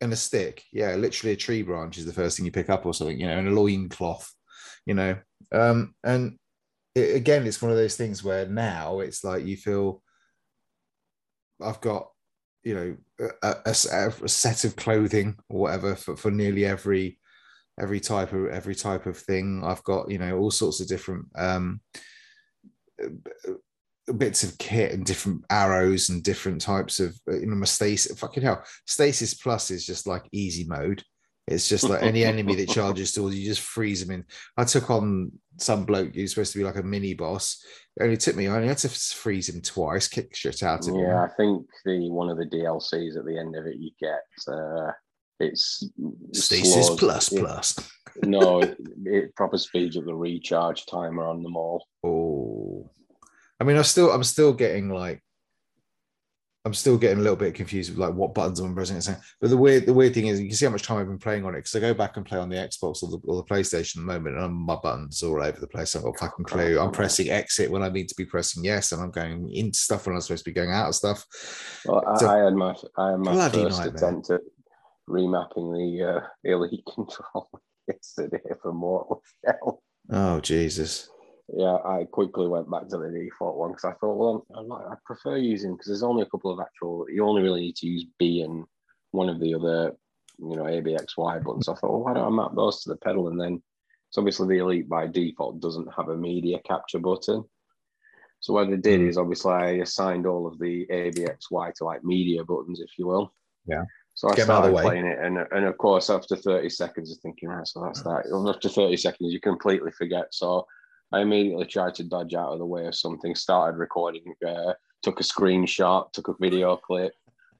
[0.02, 0.64] And a stick.
[0.72, 3.28] Yeah, literally a tree branch is the first thing you pick up or something, you
[3.28, 4.32] know, and a loin cloth,
[4.86, 5.18] you know.
[5.52, 6.38] Um, and
[6.95, 10.02] it, again, it's one of those things where now it's like you feel
[11.62, 12.10] I've got,
[12.64, 17.20] you know, a set of clothing or whatever for, for nearly every
[17.80, 19.64] every type of every type of thing.
[19.64, 21.82] I've got, you know, all sorts of different um
[24.14, 28.18] bits of kit and different arrows and different types of uh, you know my stasis
[28.20, 31.03] fucking hell stasis plus is just like easy mode.
[31.47, 34.26] It's just like any enemy that charges towards you just freeze them in.
[34.58, 37.64] I took on some bloke who's supposed to be like a mini boss.
[37.95, 40.93] It only took me i only had to freeze him twice kick shit out of
[40.93, 40.99] him.
[40.99, 44.53] Yeah, I think the one of the DLCs at the end of it, you get
[44.53, 44.91] uh,
[45.39, 45.84] it's
[46.34, 47.91] stasis plus it- plus.
[48.24, 51.86] No, it, it proper speeds up the recharge timer on them all.
[52.03, 52.89] oh
[53.60, 55.22] i mean i'm still i'm still getting like
[56.66, 59.16] I'm still getting a little bit confused with like what buttons I'm pressing.
[59.39, 61.18] But the weird, the weird thing is, you can see how much time I've been
[61.18, 63.38] playing on it because I go back and play on the Xbox or the, or
[63.38, 65.95] the PlayStation at the moment, and I'm, my buttons are all over the place.
[65.95, 66.78] I've got a fucking clue.
[66.78, 70.05] I'm pressing exit when I need to be pressing yes, and I'm going into stuff
[70.05, 71.24] when I'm supposed to be going out of stuff.
[71.86, 73.95] Well, I, So- I had my I had my first nightmare.
[73.95, 74.41] attempt at
[75.10, 77.49] remapping the uh, elite control
[77.88, 79.82] yesterday for Mortal Shell.
[80.10, 81.08] Oh Jesus!
[81.54, 84.68] Yeah, I quickly went back to the default one because I thought, well, I'm, I'm
[84.68, 87.06] like, I prefer using because there's only a couple of actual.
[87.10, 88.66] You only really need to use B and
[89.12, 89.95] one of the other,
[90.39, 91.70] you know, A, B, X, Y buttons.
[91.70, 93.30] I thought, well, why don't I map those to the pedal?
[93.30, 93.64] And then,
[94.10, 97.45] so obviously the Elite by default doesn't have a media capture button.
[98.41, 99.08] So what I did Mm.
[99.08, 103.34] is obviously I assigned all of the ABXY to like media buttons, if you will.
[103.66, 103.86] Yeah.
[104.14, 106.36] So I Get 'em out of the started playing it, and and of course after
[106.36, 108.26] thirty seconds, of thinking, right, so that's that.
[108.26, 110.34] And after thirty seconds, you completely forget.
[110.34, 110.66] So
[111.12, 115.20] I immediately tried to dodge out of the way of something, started recording, uh, took
[115.20, 117.14] a screenshot, took a video clip,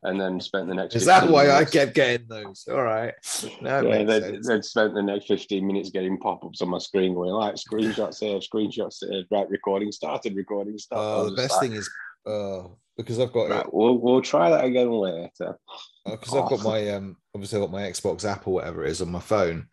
[0.04, 0.96] and then spent the next.
[0.96, 2.68] Is that 15 why I minutes- kept getting those?
[2.70, 3.14] All right.
[3.62, 7.32] That yeah, they'd, they'd spent the next 15 minutes getting pop-ups on my screen going
[7.32, 11.04] like screenshot saved, screenshot saved, right, recording started, recording started.
[11.04, 11.90] Oh, the best like, thing is
[12.26, 12.64] uh,
[12.98, 15.58] because I've got right, we'll, we'll try that again later.
[16.06, 19.02] because I've got my um obviously I've got my Xbox app or whatever it is
[19.02, 19.68] on my phone.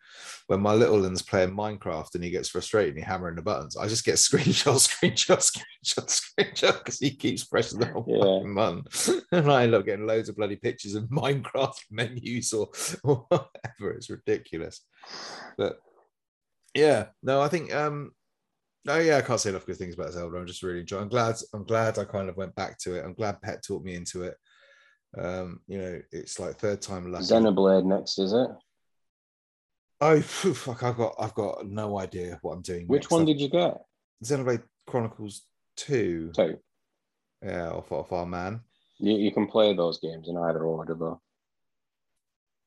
[0.49, 3.77] When my little one's playing Minecraft and he gets frustrated and he hammering the buttons,
[3.79, 8.19] I just get screenshot, screenshot, screenshot, screenshot because he keeps pressing the wrong Yeah.
[8.19, 9.23] fucking button.
[9.33, 12.69] And I end up getting loads of bloody pictures of Minecraft menus or,
[13.03, 13.93] or whatever.
[13.97, 14.83] It's ridiculous.
[15.57, 15.79] But
[16.75, 18.12] yeah, no, I think um
[18.87, 20.37] Oh yeah, I can't say enough good things about Zelda.
[20.37, 21.05] I'm just really enjoying.
[21.05, 21.37] I'm glad.
[21.55, 23.03] I'm glad I kind of went back to it.
[23.03, 24.37] I'm glad Pet taught me into it.
[25.17, 27.25] Um, you know, it's like third time lucky.
[27.25, 28.49] Xenoblade next, is it?
[30.01, 30.83] Oh fuck!
[30.83, 32.87] I've got I've got no idea what I'm doing.
[32.87, 33.11] Which next.
[33.11, 33.79] one did you get?
[34.25, 35.43] Xenoblade Chronicles
[35.77, 36.33] Two?
[36.35, 36.59] Two.
[37.43, 38.61] Yeah, off off our man.
[38.99, 41.21] You, you can play those games in either order though.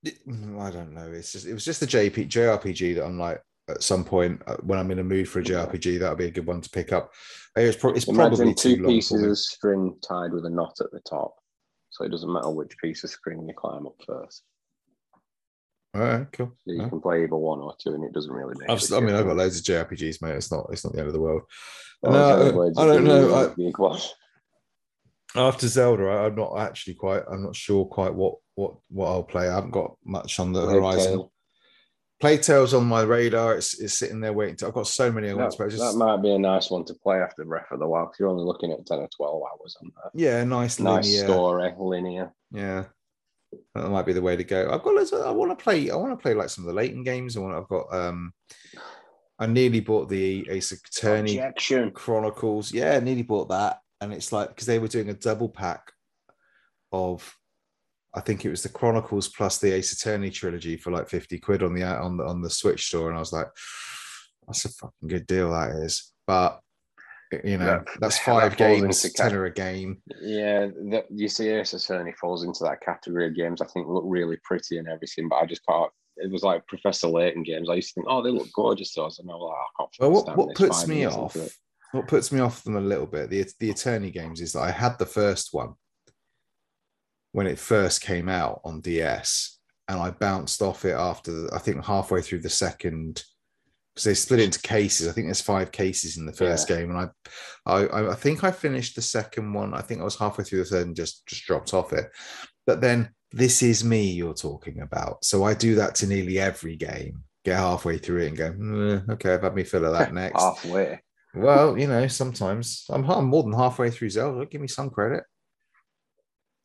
[0.05, 1.11] Mm, I don't know.
[1.11, 4.57] It's just it was just the JP JRPG that I'm like at some point uh,
[4.57, 6.93] when I'm in a mood for a JRPG that'll be a good one to pick
[6.93, 7.11] up.
[7.55, 11.01] It's, pro- it's probably Imagine two pieces of string tied with a knot at the
[11.09, 11.35] top.
[11.97, 14.43] So it doesn't matter which piece of screen you climb up first.
[15.95, 16.51] All right, cool.
[16.63, 16.89] So you Yeah.
[16.89, 18.69] can play either one or two, and it doesn't really make.
[18.69, 20.35] I've, I mean, I've got loads of JRPGs, mate.
[20.35, 21.41] It's not it's not the end of the world.
[22.03, 23.33] Oh, No, I a don't know.
[23.35, 23.53] I-
[25.35, 27.23] after Zelda, I, I'm not actually quite.
[27.31, 29.49] I'm not sure quite what what what I'll play.
[29.49, 31.11] I haven't got much on the Plague horizon.
[31.13, 31.31] Tale.
[32.19, 33.55] Plague Tale's on my radar.
[33.55, 34.55] It's, it's sitting there waiting.
[34.57, 35.69] To, I've got so many I want That, to play.
[35.69, 38.07] Just that might be a nice one to play after Breath of the Wild.
[38.07, 40.11] 'cause You're only looking at ten or twelve hours on that.
[40.19, 41.23] yeah, nice, Nice linear.
[41.25, 42.33] story, linear.
[42.51, 42.85] Yeah,
[43.75, 44.71] that might be the way to go.
[44.71, 44.95] I've got.
[44.95, 45.91] Loads of, I want to play.
[45.91, 47.37] I want to play like some of the Layton games.
[47.37, 47.55] I want.
[47.55, 47.93] I've got.
[47.93, 48.33] um
[49.39, 51.91] I nearly bought the Ace Attorney Objection.
[51.91, 52.71] Chronicles.
[52.73, 55.91] Yeah, I nearly bought that, and it's like because they were doing a double pack
[56.91, 57.31] of,
[58.17, 61.61] I think it was the Chronicles plus the Ace Attorney trilogy for like fifty quid
[61.61, 63.47] on the on the on the Switch store, and I was like,
[64.47, 66.13] that's a fucking good deal, that is.
[66.25, 66.59] But
[67.43, 70.01] you know, That- that's five falls games, tenner a game.
[70.19, 73.61] Yeah, that, you see, Ace Attorney falls into that category of games.
[73.61, 75.91] I think look really pretty and everything, but I just can't.
[76.15, 77.69] It was like Professor Layton games.
[77.69, 78.93] I used to think, oh, they look gorgeous.
[78.93, 79.95] to us, and I was like, oh, I can't.
[79.99, 81.37] Well, what, what puts me off,
[81.91, 84.71] what puts me off them a little bit, the the attorney games is that I
[84.71, 85.75] had the first one
[87.37, 91.85] when it first came out on DS, and I bounced off it after I think
[91.85, 93.23] halfway through the second
[93.93, 95.07] because they split into cases.
[95.07, 97.11] I think there's five cases in the first game, and
[97.67, 99.75] I, I I think I finished the second one.
[99.75, 102.09] I think I was halfway through the third and just just dropped off it.
[102.65, 106.75] But then this is me you're talking about, so I do that to nearly every
[106.75, 107.21] game.
[107.45, 110.41] Get halfway through it and go, "Mm, okay, I've had me fill of that next.
[110.41, 111.01] Halfway.
[111.35, 114.47] Well, you know, sometimes I'm, I'm more than halfway through Zelda.
[114.47, 115.23] Give me some credit.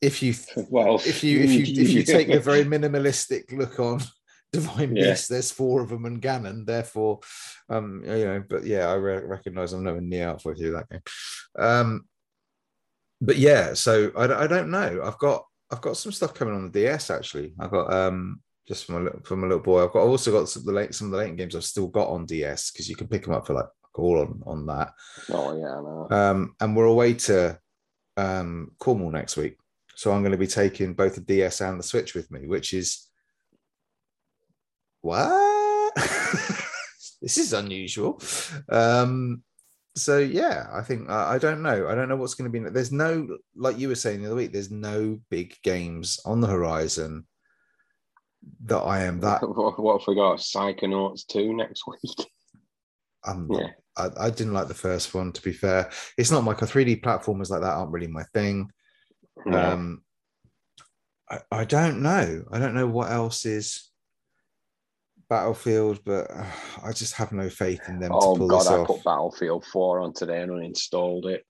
[0.03, 0.33] If you
[0.69, 4.01] Well, if you if you if you take the very minimalistic look on
[4.53, 5.11] Divine Yeah.
[5.11, 6.65] Beast, there's four of them and Ganon.
[6.65, 7.21] Therefore,
[7.69, 11.01] um, you know, but yeah, I re- recognize I'm nowhere near halfway through that game.
[11.57, 12.05] Um,
[13.19, 15.01] but yeah, so I, don't- I don't know.
[15.03, 17.53] I've got I've got some stuff coming on the DS actually.
[17.59, 19.83] I've got um just from my little from my little boy.
[19.85, 21.63] I've got I've also got some of the late some of the late games I've
[21.63, 24.65] still got on DS because you can pick them up for like all on on
[24.67, 24.93] that.
[25.31, 26.07] oh yeah, know.
[26.11, 27.57] Um, and we're away to
[28.17, 29.57] um, Cornwall next week.
[30.03, 32.73] So I'm going to be taking both the DS and the Switch with me, which
[32.73, 33.07] is
[34.99, 35.93] what?
[37.21, 38.21] this is unusual.
[38.67, 39.43] Um,
[39.95, 41.87] so yeah, I think I I don't know.
[41.87, 42.69] I don't know what's going to be.
[42.69, 44.51] There's no, like you were saying the other week.
[44.51, 47.25] There's no big games on the horizon
[48.65, 49.41] that I am that.
[49.47, 52.27] what, what if we got Psychonauts 2 next week?
[53.23, 53.69] I'm Yeah.
[53.95, 55.31] I, I didn't like the first one.
[55.31, 58.69] To be fair, it's not my 3D platformers like that aren't really my thing.
[59.45, 60.03] Um,
[61.29, 62.43] I, I don't know.
[62.51, 63.89] I don't know what else is
[65.29, 66.45] Battlefield, but uh,
[66.83, 68.87] I just have no faith in them oh to pull god, I off.
[68.87, 71.43] put Battlefield 4 on today and uninstalled it.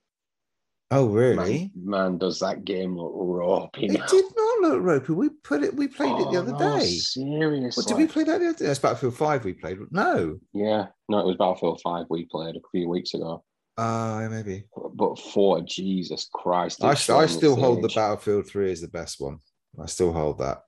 [0.92, 1.72] oh, Man, really?
[1.76, 4.06] man, does that game look ropey It now?
[4.06, 5.14] did not look ropey.
[5.14, 5.76] We put it.
[5.76, 6.86] We played it the Oh, other no, day.
[6.88, 7.82] Seriously?
[7.82, 8.66] What did we play that the other day?
[8.68, 9.44] That's Battlefield Five.
[9.44, 9.80] We played.
[9.92, 10.40] No.
[10.54, 13.44] Yeah, no, it was Battlefield 5 we played a few weeks ago.
[13.78, 14.66] Uh maybe.
[14.94, 16.84] But 4, Jesus Christ.
[16.84, 17.88] I, st- I still hold the.
[17.90, 19.40] Battlefield Three is the best one.
[19.82, 20.62] I still hold that.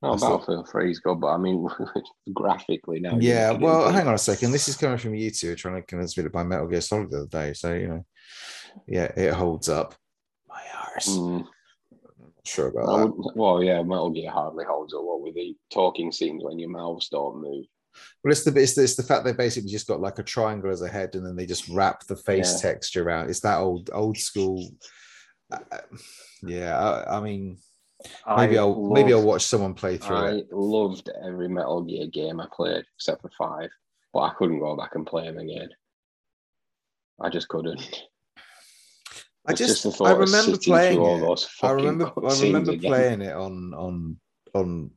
[0.00, 1.66] No, I still- Battlefield 3 is good, but I mean,
[2.32, 3.16] graphically now.
[3.18, 4.52] Yeah, look at it, well, it's- hang on a second.
[4.52, 7.10] This is coming from you two trying to convince me to buy Metal Gear Solid
[7.10, 7.52] the other day.
[7.52, 8.06] So you know,
[8.86, 9.94] yeah, it holds up.
[10.48, 10.62] My
[10.94, 11.08] arse.
[11.08, 11.46] Mm.
[12.44, 13.06] Sure about I that.
[13.16, 15.02] wouldn't- well, yeah, Metal Gear hardly holds up.
[15.02, 17.64] What with the talking scenes when your mouths don't move.
[18.22, 20.70] Well, it's the it's, the it's the fact they basically just got like a triangle
[20.70, 22.70] as a head, and then they just wrap the face Yeah.
[22.70, 23.30] texture around.
[23.30, 24.68] It's that old old school.
[25.52, 25.58] uh,
[26.42, 27.58] yeah, I, I mean,
[28.36, 30.48] maybe I I'll maybe I'll watch someone play through I it.
[30.52, 33.70] I loved every Metal Gear game I played except for five,
[34.12, 35.68] but I couldn't go back and play them again.
[37.20, 37.80] I just couldn't.
[39.46, 41.48] I It's just, I remember playing it.
[41.62, 42.90] I remember I remember again.
[42.90, 44.16] playing it on on
[44.54, 44.90] on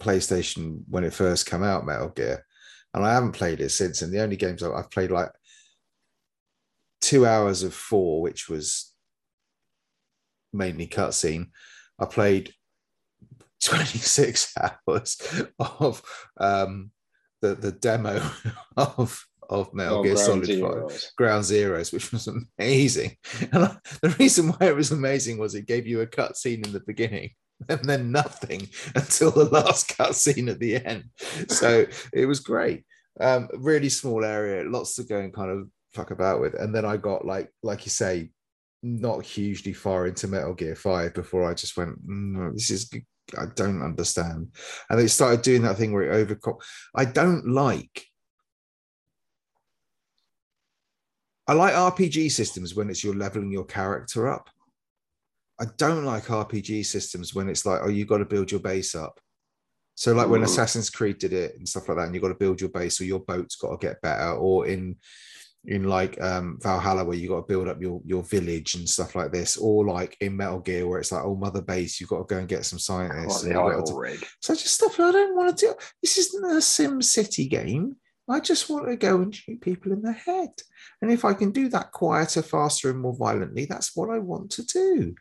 [0.00, 2.44] PlayStation when it first came out, Metal Gear,
[2.94, 4.02] and I haven't played it since.
[4.02, 5.30] And the only games I've, played like
[7.00, 8.92] two hours of four, which was
[10.52, 11.50] mainly cutscene.
[11.98, 12.52] I played
[13.64, 15.18] twenty six hours
[15.58, 16.02] of
[16.38, 16.90] um,
[17.42, 18.20] the the demo
[18.76, 20.56] of of Metal Oh, Gear Ground Solid Five.
[20.58, 21.16] Zeroes.
[21.16, 23.16] Ground Zeroes, which was amazing.
[23.52, 26.72] And I- the reason why it was amazing was it gave you a cutscene in
[26.72, 27.30] the beginning
[27.68, 31.04] and then nothing until the last cut scene at the end.
[31.48, 32.84] So it was great.
[33.20, 36.54] Um, really small area, lots to go and kind of fuck about with.
[36.54, 38.30] And then I got like, like you say,
[38.82, 42.88] not hugely far into Metal Gear 5 before I just went, "Mm, this is
[43.38, 44.48] I don't understand.
[44.88, 46.60] And they started doing that thing where it overcom
[46.94, 48.06] I don't like
[51.46, 54.48] I like RPG systems when it's you're leveling your character up.
[55.60, 58.94] I don't like RPG systems when it's like, oh, you got to build your base
[58.94, 59.20] up.
[59.94, 60.42] So, like when.
[60.42, 63.00] Assassin's Creed did it and stuff like that, and you got to build your base,
[63.00, 64.96] or your boat's got to get better, or in
[65.66, 69.14] in like um Valhalla where you got to build up your your village and stuff
[69.14, 72.26] like this, or like in Metal Gear where it's like, oh, Mother Base, you've got
[72.26, 73.44] to go and get some scientists.
[73.44, 73.92] What, and to-
[74.40, 75.74] so just stuff I don't want to do.
[76.02, 77.96] This isn't a Sim City game.
[78.28, 80.50] I just want to go and shoot people in the head.
[81.02, 84.52] And if I can do that quieter, faster, and more violently, that's what I want
[84.52, 85.14] to do.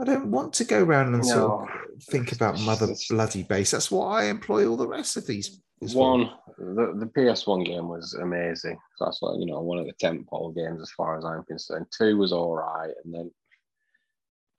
[0.00, 3.72] I don't want to go around and sort of think about mother bloody base.
[3.72, 5.60] That's why I employ all the rest of these.
[5.80, 8.78] One, the, the PS1 game was amazing.
[8.96, 11.86] So that's like, you know, one of the tentpole games as far as I'm concerned.
[11.96, 12.92] Two was all right.
[13.04, 13.30] And then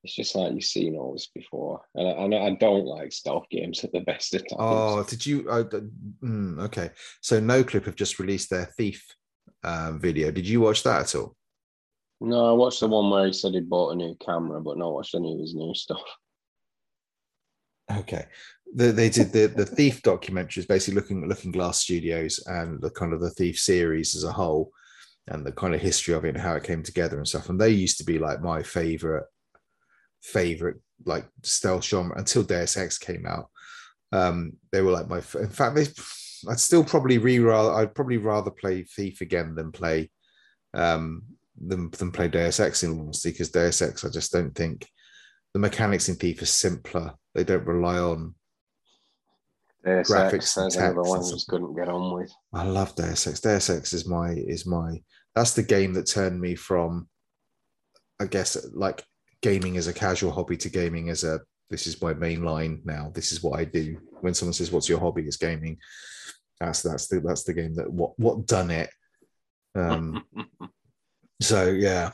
[0.04, 1.82] it's just like you've seen all this before.
[1.96, 4.60] And I, and I don't like stealth games at the best of times.
[4.60, 5.44] Oh, did you?
[5.44, 6.90] Mm, okay.
[7.22, 9.04] So Noclip have just released their Thief
[9.64, 10.30] um, video.
[10.30, 11.36] Did you watch that at all?
[12.24, 14.94] No, I watched the one where he said he bought a new camera, but not
[14.94, 16.02] watched any of his new stuff.
[17.92, 18.26] Okay.
[18.74, 22.82] The, they did the the Thief documentary is basically looking at Looking Glass Studios and
[22.82, 24.72] the kind of the Thief series as a whole,
[25.28, 27.50] and the kind of history of it and how it came together and stuff.
[27.50, 29.26] And they used to be like my favorite
[30.22, 33.50] favorite like stealth genre until Deus Ex came out.
[34.14, 35.18] Um, they were like my.
[35.18, 35.88] In fact, they.
[36.50, 37.38] I'd still probably re.
[37.46, 40.10] I'd probably rather play Thief again than play
[40.74, 41.24] um
[41.60, 44.88] than, than play Deus Ex in all honesty because Deus Ex I just don't think
[45.54, 47.14] the mechanics in Thief are simpler.
[47.36, 48.36] They don't rely on
[49.86, 52.32] Deus Graphics Ex, another one I just couldn't get on with.
[52.54, 53.40] I love Deus Ex.
[53.40, 55.02] Deus Ex is my is my
[55.36, 57.08] that's the game that turned me from
[58.20, 59.04] I guess like
[59.42, 61.40] gaming as a casual hobby to gaming as a
[61.70, 63.12] this is my main line now.
[63.14, 63.98] This is what I do.
[64.22, 65.24] When someone says, What's your hobby?
[65.24, 65.78] It's gaming.
[66.60, 68.90] That's that's the that's the game that what what done it.
[69.76, 70.24] Um
[71.44, 72.12] so yeah.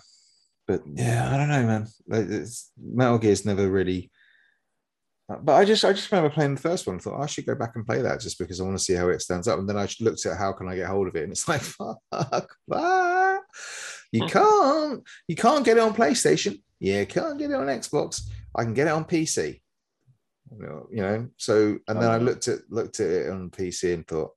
[0.67, 1.87] But yeah, I don't know, man.
[2.07, 4.11] Like, It's, Metal Gear's never really
[5.41, 6.95] but I just I just remember playing the first one.
[6.95, 8.83] and thought oh, I should go back and play that just because I want to
[8.83, 9.59] see how it stands up.
[9.59, 11.61] And then I looked at how can I get hold of it, and it's like
[11.61, 13.41] fuck that.
[14.11, 14.27] You hmm.
[14.27, 16.61] can't you can't get it on PlayStation.
[16.79, 18.27] Yeah, can't get it on Xbox.
[18.55, 19.61] I can get it on PC.
[20.51, 22.19] You know, so and then I Oh.
[22.19, 24.31] looked at looked at it on PC and thought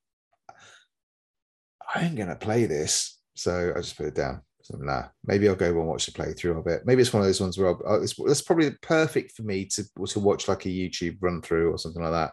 [1.95, 3.18] I ain't gonna play this.
[3.34, 4.43] So I just put it down.
[4.62, 6.86] So nah, maybe I'll go and watch the playthrough of it.
[6.86, 9.84] Maybe it's one of those ones where I'll, it's, it's probably perfect for me to
[10.06, 12.32] to watch like a YouTube run through or something like that,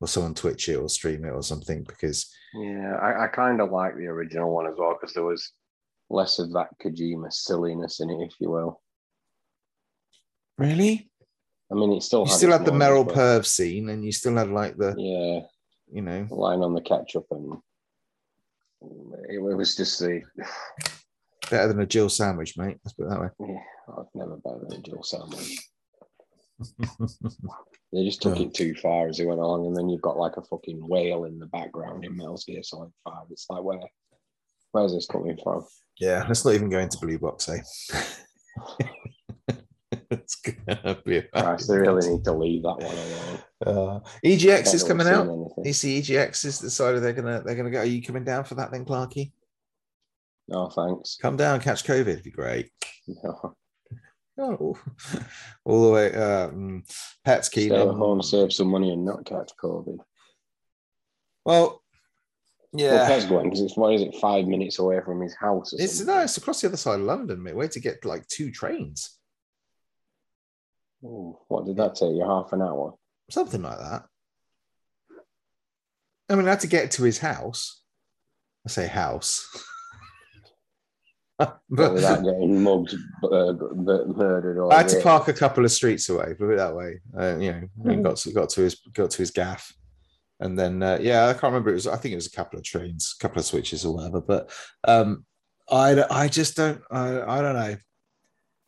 [0.00, 3.70] or someone Twitch it or stream it or something because Yeah, I, I kind of
[3.70, 5.52] like the original one as well because there was
[6.10, 8.80] less of that Kojima silliness in it, if you will.
[10.56, 11.10] really
[11.70, 14.02] I mean, it still you had still had the moments, Meryl but- Perv scene and
[14.02, 15.40] you still had like the Yeah,
[15.94, 17.52] you know line on the ketchup, and
[19.28, 20.22] it, it was just the.
[21.50, 22.78] Better than a Jill sandwich, mate.
[22.84, 23.28] Let's put it that way.
[23.40, 23.58] Yeah,
[23.96, 25.58] I've never better than a Jill sandwich.
[27.90, 28.46] They just took Yeah.
[28.46, 31.24] it too far as they went along, and then you've got like a fucking whale
[31.24, 33.24] in the background in Metal Gear Solid Five.
[33.30, 33.78] It's like where,
[34.72, 35.64] where's this coming from?
[35.98, 37.62] Yeah, let's not even go into Blue Box, eh?
[40.10, 41.16] it's gonna be.
[41.16, 43.40] a Christ, they really need to leave that one alone.
[43.64, 45.26] Uh, EGX is coming out.
[45.64, 47.78] You see, EGX is decided they're gonna they're gonna go.
[47.80, 49.32] Are you coming down for that then, Clarky?
[50.48, 51.16] No thanks.
[51.20, 52.08] Come down, catch COVID.
[52.08, 52.70] It'd be great.
[53.06, 53.54] No.
[54.40, 54.78] Oh,
[55.64, 56.14] all the way.
[56.14, 56.84] Um,
[57.24, 57.70] Pets keen.
[57.70, 59.98] Stay at home, save some money, and not catch COVID.
[61.44, 61.82] Well, Well,
[62.72, 63.10] yeah.
[63.10, 65.72] Pez going because it's what is it, five minutes away from his house?
[65.72, 66.14] Or It's something?
[66.14, 67.56] no, it's across the other side of London, mate.
[67.56, 69.18] Way to get like two trains,
[71.04, 72.24] Ooh, what did that take you?
[72.24, 72.94] Half an hour.
[73.30, 74.04] something like that.
[76.28, 77.82] I mean, I had to get to his house.
[78.64, 79.48] I say house,
[81.38, 85.70] But but without getting mugged, uh, murdered, or I had to park a couple of
[85.70, 86.34] streets away.
[86.34, 87.00] Put it that way.
[87.16, 88.02] Uh, you know, we Mhm.
[88.02, 89.72] got to got to his got to his gaff,
[90.40, 91.70] and then uh, yeah, I can't remember.
[91.70, 93.94] It was I think it was a couple of trains, a couple of switches or
[93.94, 94.20] whatever.
[94.20, 94.50] But
[94.84, 95.24] um,
[95.70, 97.76] I I just don't I, I don't know.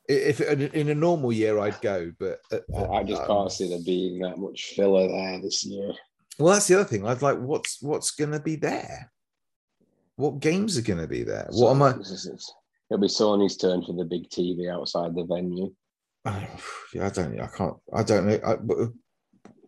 [0.09, 3.79] If in a- normal year I'd go, but uh, I just um, can't see there
[3.85, 5.93] being that much filler there this year.
[6.39, 7.07] Well, that's the other thing.
[7.07, 9.12] I'd like what's what's going to be there.
[10.16, 11.47] What games are going to be there?
[11.51, 11.95] What am I?
[12.91, 15.72] It'll be Sony's turn for the big TV outside the venue.
[16.26, 17.41] yeah, I don't.
[17.41, 17.76] I can't.
[17.95, 18.41] I don't know.
[18.45, 18.55] I,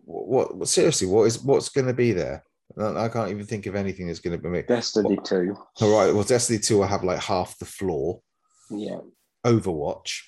[0.04, 0.68] what, what?
[0.68, 2.42] Seriously, what is what's going to be there?
[2.78, 4.62] I can't even think of anything that's going to be.
[4.62, 5.56] Destiny 2.
[5.82, 6.12] All right.
[6.12, 8.20] Well, Destiny Two will have like half the floor.
[8.70, 8.98] Yeah,
[9.46, 10.22] Overwatch.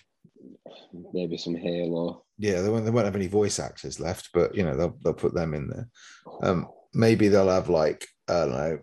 [1.12, 2.24] maybe some Halo.
[2.38, 5.14] Yeah, they won't, they won't have any voice actors left, but you know they'll they'll
[5.14, 5.88] put them in there.
[6.42, 8.78] Um, maybe they'll have like I don't know,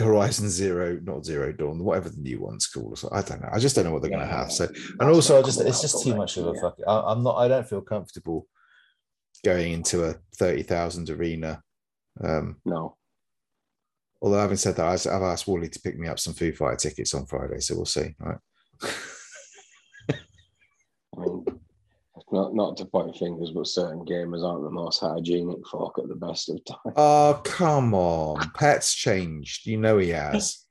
[0.00, 2.98] Horizon Zero, not Zero Dawn, whatever the new one's called.
[2.98, 3.48] So I don't know.
[3.52, 4.50] I just don't know what they're going to have.
[4.52, 6.76] So and also I just it's just too much of a fuck.
[6.86, 7.36] I, I'm not.
[7.36, 8.46] I don't feel comfortable
[9.44, 11.62] going into a thirty thousand arena.
[12.22, 12.96] Um, No.
[14.20, 17.14] although having said that, I've asked Wally to pick me up some Foo Fighter tickets
[17.14, 18.14] on Friday, so we'll see.
[18.18, 18.38] Right.
[21.16, 21.44] I mean,
[22.40, 26.14] not, not to point fingers, but certain gamers aren't the most hygienic folk at the
[26.14, 26.94] best of times.
[26.96, 29.66] Oh come on, Pet's changed.
[29.66, 30.64] You know he has.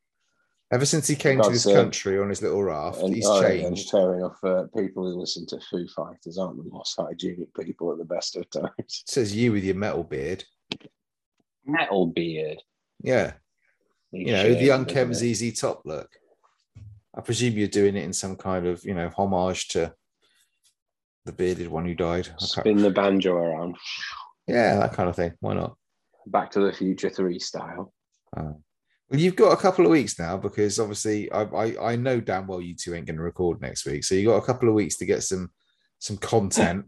[0.72, 1.74] Ever since he came to this sake.
[1.76, 3.90] country on his little raft, And, he's oh, yeah, and changed.
[3.90, 4.38] fair enough.
[4.44, 8.36] Uh, people who listen to Foo Fighters aren't the most hygienic people at the best
[8.36, 9.04] of times.
[9.08, 10.44] Says you with your metal beard.
[11.66, 12.62] Metal beard.
[13.02, 13.34] Yeah,
[14.12, 15.54] He's you know the shaved, unkempt isn't?
[15.54, 16.10] ZZ Top look.
[17.16, 19.94] I presume you're doing it in some kind of you know homage to
[21.30, 22.28] the bearded one who died.
[22.40, 23.78] Spin the banjo around.
[24.48, 25.34] Yeah, that kind of thing.
[25.42, 25.78] Why not?
[26.26, 27.94] Back to the Future 3 style.
[28.36, 28.54] Uh,
[29.10, 32.48] well, you've got a couple of weeks now because obviously I, I I know damn
[32.48, 34.76] well you two ain't going to record next week, so you got a couple of
[34.76, 35.50] weeks to get some
[36.00, 36.86] some content.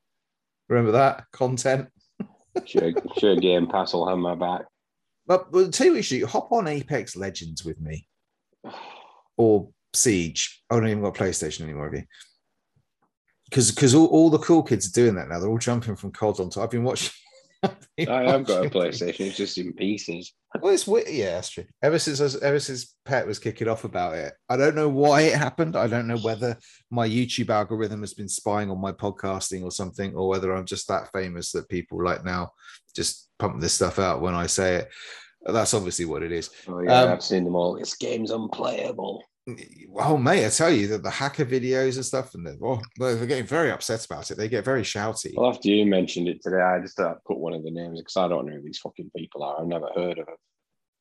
[0.68, 1.88] Remember that content.
[2.64, 4.62] Sure, sure Game Pass will have my back.
[5.26, 8.06] But, but tell you what, you hop on Apex Legends with me
[9.36, 10.62] or Siege.
[10.70, 12.04] I don't even got PlayStation anymore, have you?
[13.50, 15.40] Because because all, all the cool kids are doing that now.
[15.40, 16.60] They're all jumping from COD onto.
[16.60, 17.10] I've been watching.
[18.08, 20.32] I have got a PlayStation, it's just in pieces.
[20.62, 20.86] Well, it's.
[20.86, 21.64] Yeah, that's true.
[21.82, 24.88] Ever since I was- ever since Pet was kicking off about it, I don't know
[24.88, 25.76] why it happened.
[25.76, 26.56] I don't know whether
[26.90, 30.88] my YouTube algorithm has been spying on my podcasting or something, or whether I'm just
[30.88, 32.52] that famous that people like now
[32.96, 34.88] just pump this stuff out when I say it.
[35.44, 36.50] That's obviously what it is.
[36.68, 37.74] Oh, yeah, Um, I've seen them all.
[37.74, 39.22] This game's unplayable.
[39.96, 43.26] Oh, mate, I tell you that the hacker videos and stuff, and the, oh, they're
[43.26, 44.36] getting very upset about it.
[44.36, 45.32] They get very shouty.
[45.36, 48.16] Well, after you mentioned it today, I just uh, put one of the names because
[48.16, 49.60] I don't know who these fucking people are.
[49.60, 50.36] I've never heard of them.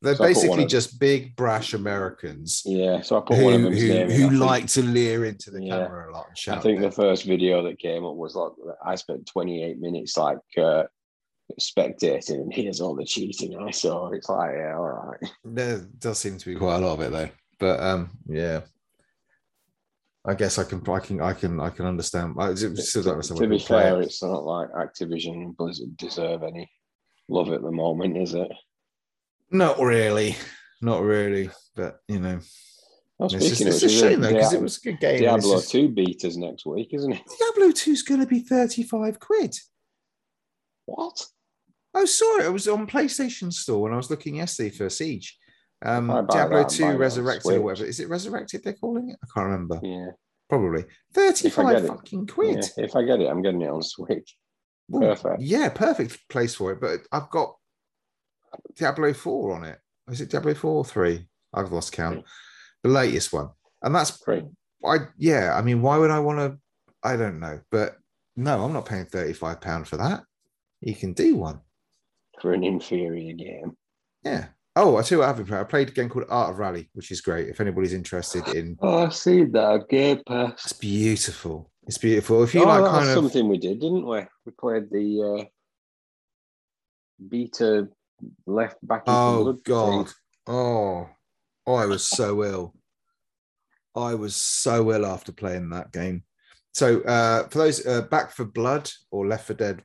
[0.02, 3.74] They're so basically of- just big brash Americans Yeah, so I put one of them
[3.74, 4.10] who, name.
[4.10, 4.12] in.
[4.12, 5.84] I who like to leer into the Yeah.
[5.84, 6.58] camera a lot and shout.
[6.58, 8.54] I think the first video that came up was like
[8.86, 10.84] I spent 28 minutes like uh,
[11.60, 14.10] spectating, and here's all the cheating I saw.
[14.12, 15.32] It's like, yeah, all right.
[15.44, 17.30] There does seem to be quite a lot of it though.
[17.60, 18.62] But um, yeah.
[20.26, 22.36] I guess I can, I can, I can, I can understand.
[22.40, 24.06] I don't understand to be fair, it.
[24.06, 26.70] it's not like Activision and Blizzard deserve any
[27.30, 28.52] love at the moment, is it?
[29.50, 30.36] Not really,
[30.82, 31.50] not really.
[31.76, 32.40] But you know,
[33.18, 35.20] Well, it's, just, it's a shame though because it was a good game.
[35.20, 37.22] Diablo just- 2 beaters next week, isn't it?
[37.40, 39.56] Diablo 2 is going to be thirty-five quid.
[40.86, 41.26] What?
[41.96, 42.46] I saw it.
[42.46, 45.38] It was on PlayStation Store when I was looking yesterday for Siege.
[45.82, 47.88] Um, Diablo that, 2 Resurrected or whatever.
[47.88, 49.18] Is it Resurrected they're calling it?
[49.24, 49.80] I can't remember.
[49.82, 50.12] Yeah.
[50.50, 50.82] Probably.
[51.14, 51.88] get 35 it.
[51.88, 52.66] fucking quid.
[52.78, 52.86] yeah.
[52.86, 54.36] If I get it, I'm getting it on Switch.
[54.94, 55.42] Ooh, Perfect.
[55.42, 56.82] Yeah, perfect place for it.
[56.82, 57.56] But I've got
[58.76, 59.80] Diablo 4 on it.
[60.10, 61.26] Is it Diablo 4 or 3?
[61.54, 62.26] I've lost count.
[62.84, 63.50] The latest one.
[63.82, 64.44] And that's Free.
[64.86, 66.58] I yeah, I mean, why would I want to?
[67.04, 67.60] I don't know.
[67.70, 67.98] But
[68.36, 70.24] no, I'm not paying £35 for that.
[70.82, 71.60] You can do one.
[72.42, 73.76] For an inferior game.
[74.24, 74.48] Yeah.
[74.76, 75.62] Oh, I tell you what I've been playing.
[75.62, 77.50] I played a game called Art of Rally, which is great.
[77.50, 79.88] If anybody's interested in Oh, I've seen that.
[79.90, 80.54] Game Pass.
[80.66, 81.70] it's beautiful.
[81.88, 82.44] It's beautiful.
[82.44, 84.20] If you oh, like that kind of something we did, didn't we?
[84.46, 85.46] We played the uh,
[87.28, 87.88] beta
[88.46, 90.06] left back Oh God.
[90.08, 90.16] thing.
[90.48, 91.10] Oh,
[91.68, 92.76] oh, I was so ill.
[93.96, 96.24] I was so ill after playing that game.
[96.74, 99.84] So uh, for those uh, Back 4 Blood or Left 4 Dead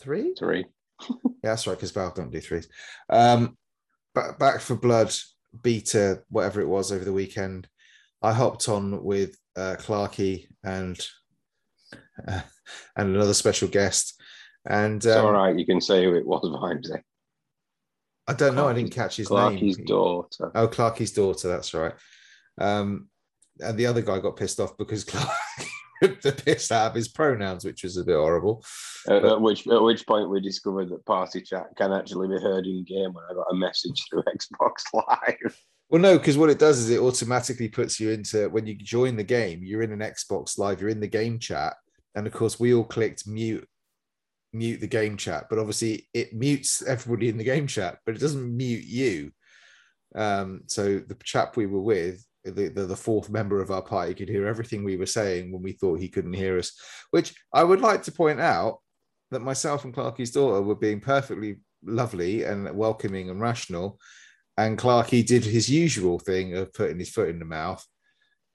[0.00, 0.64] three, Three.
[1.10, 2.68] yeah, that's right, because Valve don't do threes.
[3.10, 3.56] Um,
[4.14, 5.14] Back 4 Blood
[5.62, 7.68] beta, whatever it was over the weekend,
[8.22, 10.98] I hopped on with uh, Clarky and
[12.26, 12.40] uh,
[12.96, 14.20] and another special guest,
[14.64, 15.56] and It's um, all right.
[15.58, 17.02] You can say who it was, behind Vimesy.
[18.26, 19.74] I don't know, I didn't catch his name.
[19.84, 20.50] daughter.
[20.54, 21.48] Oh, Clarky's daughter.
[21.48, 21.92] That's right.
[22.58, 23.08] Um,
[23.60, 25.28] and the other guy got pissed off because Clark
[26.02, 28.64] ripped the piss out of his pronouns, which was a bit horrible.
[29.08, 32.42] At, But- at which at which point we discovered that party chat can actually be
[32.42, 35.58] heard in game when I got a message through Xbox Live.
[35.90, 39.16] Well, no, because what it does is it automatically puts you into when you join
[39.16, 41.76] the game, you're in an Xbox Live, you're in the game chat,
[42.14, 43.68] and of course we all clicked mute,
[44.52, 48.20] mute the game chat, but obviously it mutes everybody in the game chat, but it
[48.20, 49.30] doesn't mute you.
[50.14, 54.14] Um, so the chap we were with, the, the the fourth member of our party,
[54.14, 56.72] could hear everything we were saying when we thought he couldn't hear us.
[57.10, 58.78] Which I would like to point out
[59.30, 63.98] that myself and Clarky's daughter were being perfectly lovely and welcoming and rational
[64.56, 67.84] and Clarky did his usual thing of putting his foot in the mouth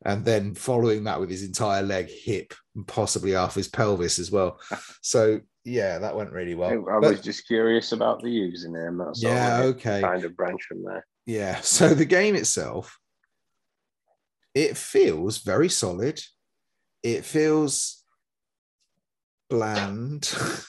[0.06, 4.32] and then following that with his entire leg, hip, and possibly half his pelvis as
[4.32, 4.60] well.
[5.02, 6.70] So yeah, that went really well.
[6.90, 8.98] I But- was just curious about the username.
[9.06, 9.32] That's all.
[9.32, 10.02] yeah, okay.
[10.02, 11.06] Kind of branch from there.
[11.26, 11.60] Yeah.
[11.64, 12.98] So the game itself,
[14.54, 16.22] it feels very solid.
[17.04, 18.04] It feels
[19.50, 20.32] bland.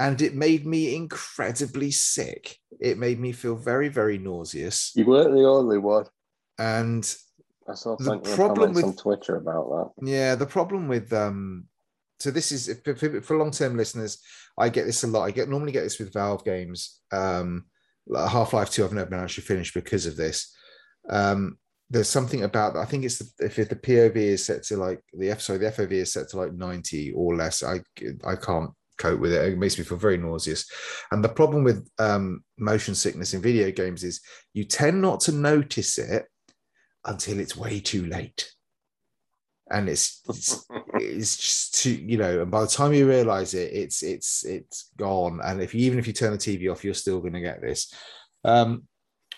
[0.00, 2.58] And it made me incredibly sick.
[2.80, 4.90] It made me feel very, very nauseous.
[4.96, 6.06] You weren't the only one.
[6.58, 7.04] And
[7.70, 10.04] I saw The problem comments on with- Twitter about that.
[10.04, 11.66] Yeah, the problem with um,
[12.18, 14.18] so this is for, for- long-term listeners,
[14.58, 15.26] I get this a lot.
[15.26, 17.00] I get normally get this with Valve games.
[17.12, 17.66] Um,
[18.08, 20.52] like Half-Life Two, I've never been actually finished because of this.
[21.08, 21.56] Um,
[21.90, 25.30] there's something about I think it's the, if the POV is set to like the
[25.30, 27.62] F sorry the FOV is set to like 90 or less.
[27.62, 27.80] I
[28.24, 29.52] I can't cope with it.
[29.52, 30.66] It makes me feel very nauseous.
[31.10, 34.20] And the problem with um, motion sickness in video games is
[34.52, 36.26] you tend not to notice it
[37.04, 38.50] until it's way too late.
[39.70, 43.72] And it's it's, it's just too, you know, and by the time you realize it,
[43.72, 45.40] it's it's it's gone.
[45.44, 47.92] And if you even if you turn the TV off, you're still gonna get this.
[48.44, 48.84] Um,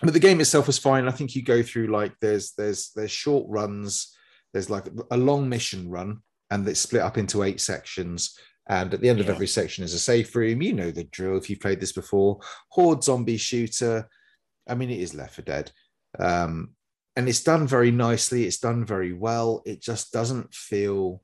[0.01, 1.07] but the game itself was fine.
[1.07, 4.15] I think you go through like there's there's there's short runs,
[4.53, 6.19] there's like a long mission run,
[6.49, 8.37] and it's split up into eight sections.
[8.69, 10.61] And at the end of every section is a safe room.
[10.61, 12.39] You know the drill if you've played this before.
[12.69, 14.09] Horde zombie shooter.
[14.67, 15.71] I mean, it is Left 4 Dead.
[16.19, 16.71] Um,
[17.15, 18.45] and it's done very nicely.
[18.45, 19.61] It's done very well.
[19.65, 21.21] It just doesn't feel.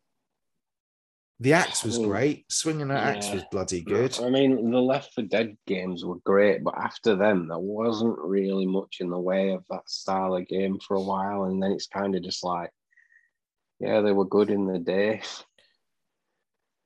[1.40, 2.50] The axe was great.
[2.52, 4.18] Swinging that axe was bloody good.
[4.22, 8.66] I mean, the Left 4 Dead games were great, but after them, there wasn't really
[8.66, 11.46] much in the way of that style of game for a while.
[11.46, 12.70] And then it's kind of just like,
[13.80, 15.22] yeah, they were good in the day.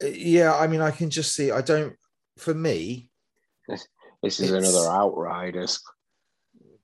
[0.04, 1.52] Uh, Yeah, I mean, I can just see.
[1.52, 1.96] I don't.
[2.38, 3.10] For me,
[4.24, 5.80] This is another Outriders.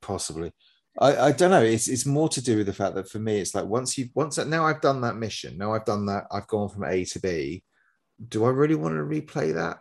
[0.01, 0.51] possibly.
[0.99, 1.61] I, I don't know.
[1.61, 4.09] It's it's more to do with the fact that for me, it's like once you've
[4.13, 5.57] once that now I've done that mission.
[5.57, 6.25] Now I've done that.
[6.31, 7.63] I've gone from A to B.
[8.27, 9.79] Do I really want to replay that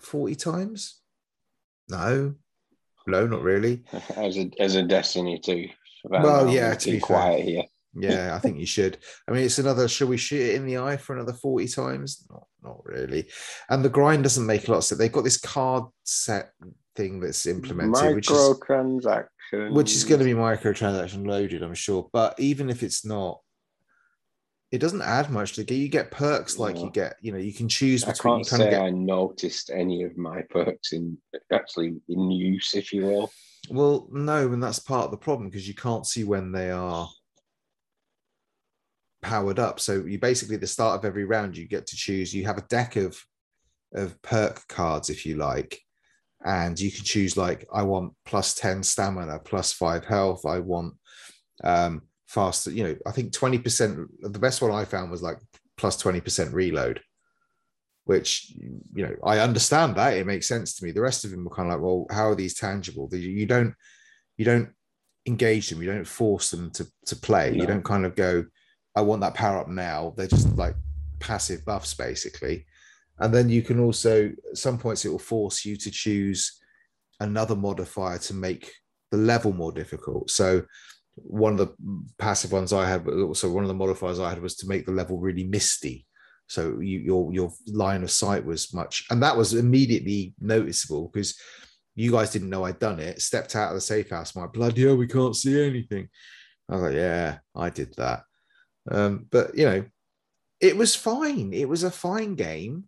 [0.00, 1.00] forty times?
[1.88, 2.34] No,
[3.06, 3.84] no, not really.
[4.16, 5.68] as a as a Destiny 2.
[6.04, 7.62] Well, yeah, to be quiet here.
[7.94, 8.98] Yeah, I think you should.
[9.28, 9.88] I mean, it's another.
[9.88, 12.26] Shall we shoot it in the eye for another forty times?
[12.30, 13.28] Not, not really.
[13.70, 14.98] And the grind doesn't make a lot of sense.
[14.98, 16.52] They've got this card set
[16.94, 19.28] thing that's implemented, which is Microtransactions.
[19.52, 22.08] Which is going to be microtransaction loaded, I'm sure.
[22.12, 23.40] But even if it's not,
[24.70, 25.74] it doesn't add much to get.
[25.76, 26.84] You get perks like No.
[26.84, 28.36] you get, you know, you can choose I between.
[28.36, 31.18] can't kind of say get, I noticed any of my perks in
[31.52, 33.30] actually in use, if you will.
[33.70, 37.06] well, no, and that's part of the problem because you can't see when they are
[39.20, 39.78] powered up.
[39.78, 42.34] So you basically, at the start of every round, you get to choose.
[42.34, 43.22] You have a deck of
[43.94, 45.78] of perk cards, if you like,
[46.44, 50.44] and you can choose like I want plus ten stamina, plus five health.
[50.46, 50.94] I want
[51.64, 52.70] um faster.
[52.70, 53.98] You know, I think twenty percent.
[54.20, 55.38] The best one I found was like
[55.76, 57.00] plus twenty percent reload.
[58.04, 58.52] Which
[58.94, 60.90] you know, I understand that it makes sense to me.
[60.90, 63.08] The rest of them were kind of like, well, how are these tangible?
[63.12, 63.74] You- You don't,
[64.36, 64.70] you don't
[65.26, 65.80] engage them.
[65.82, 67.54] You don't force them to to play.
[67.54, 68.44] You don't kind of go,
[68.96, 70.14] I want that power up now.
[70.16, 70.74] They're just like
[71.20, 72.66] passive buffs basically.
[73.18, 76.60] And then you can also, at some points, it will force you to choose
[77.20, 78.72] another modifier to make
[79.10, 80.30] the level more difficult.
[80.30, 80.62] So
[81.14, 81.74] one of the
[82.18, 84.92] passive ones I had, also one of the modifiers I had was to make the
[84.92, 86.06] level really misty.
[86.48, 91.38] So you, your your line of sight was much, and that was immediately noticeable because
[91.94, 93.22] you guys didn't know I'd done it.
[93.22, 96.08] Stepped out of the safe house, my bloody hell, we can't see anything.
[96.68, 98.24] I was like, yeah, I did that.
[98.90, 99.84] Um, but you know,
[100.60, 101.52] it was fine.
[101.52, 102.84] It was a fine game.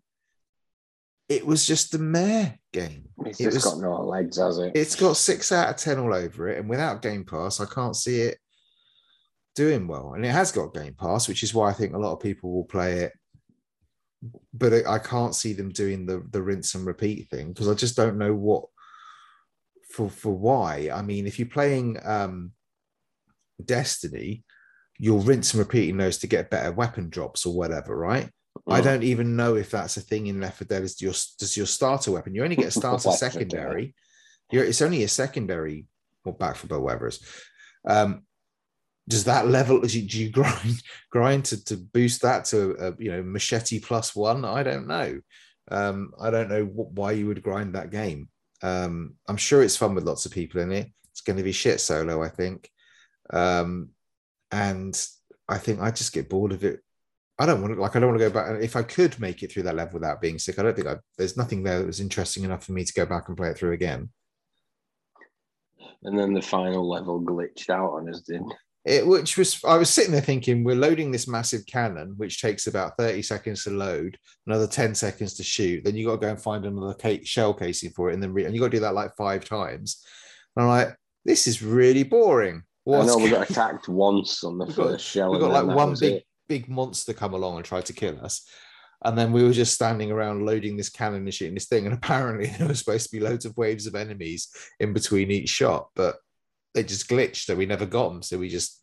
[1.29, 3.09] It was just a mare game.
[3.25, 4.73] It's It just was- got no legs, has it?
[4.75, 7.97] It's got six out of ten all over it, and without Game Pass, I can't
[7.97, 8.39] see it
[9.55, 10.15] doing well.
[10.15, 12.53] And it has got Game Pass, which is why I think a lot of people
[12.53, 13.13] will play it.
[14.53, 17.97] But I can't see them doing the the rinse and repeat thing because I just
[17.97, 18.65] don't know what
[19.91, 20.91] for for why.
[20.93, 22.53] I mean, if you're playing um
[23.65, 24.45] Destiny,
[24.99, 28.31] you're rinse and repeating those to get better weapon drops or whatever, right?
[28.67, 28.85] I Mm.
[28.85, 30.83] don't even know if that's a thing in Left 4 Dead.
[30.85, 32.35] Is your does your starter weapon?
[32.35, 33.33] You only get a starter Left 4 Dead.
[33.33, 33.95] secondary.
[34.51, 35.87] You're, it's only a secondary
[36.25, 37.21] or back for whatever it is.
[37.87, 38.23] Um,
[39.07, 39.81] does that level?
[39.81, 43.81] Do you, do you grind grind to, to boost that to a, you know machete
[43.81, 44.45] plus one?
[44.45, 45.21] I don't know.
[45.71, 48.29] Um, I don't know wh- why you would grind that game.
[48.63, 50.91] Um, I'm sure it's fun with lots of people in it.
[51.11, 52.71] It's going to be shit solo, I think.
[53.31, 53.91] Um,
[54.51, 54.99] and
[55.49, 56.81] I think I just get bored of it
[57.39, 58.63] I don't want to like I don't want to go back.
[58.63, 60.97] If I could make it through that level without being sick, I don't think I,
[61.19, 63.59] there's nothing there that was interesting enough for me to go back and play it
[63.59, 64.11] through again.
[66.05, 68.53] And then the final level glitched out on us, didn't
[68.85, 69.07] it?
[69.07, 72.97] Which was I was sitting there thinking we're loading this massive cannon, which takes about
[72.99, 75.85] 30 seconds to load, another 10 seconds to shoot.
[75.85, 78.45] Then you got to go and find another shell casing for it, and then re-
[78.45, 80.05] and you got to do that like five times.
[80.55, 82.57] And I'm like, this is really boring.
[82.57, 85.33] I What's know we got attacked once on the got- first shell.
[85.33, 86.25] we got like one big it.
[86.49, 88.47] Big monster come along and try to kill us.
[89.05, 91.85] And then we were just standing around loading this cannon and shooting this thing.
[91.87, 94.49] And apparently there was supposed to be loads of waves of enemies
[94.81, 96.17] in between each shot, but
[96.75, 98.23] they just glitched, so we never got them.
[98.23, 98.83] So we just,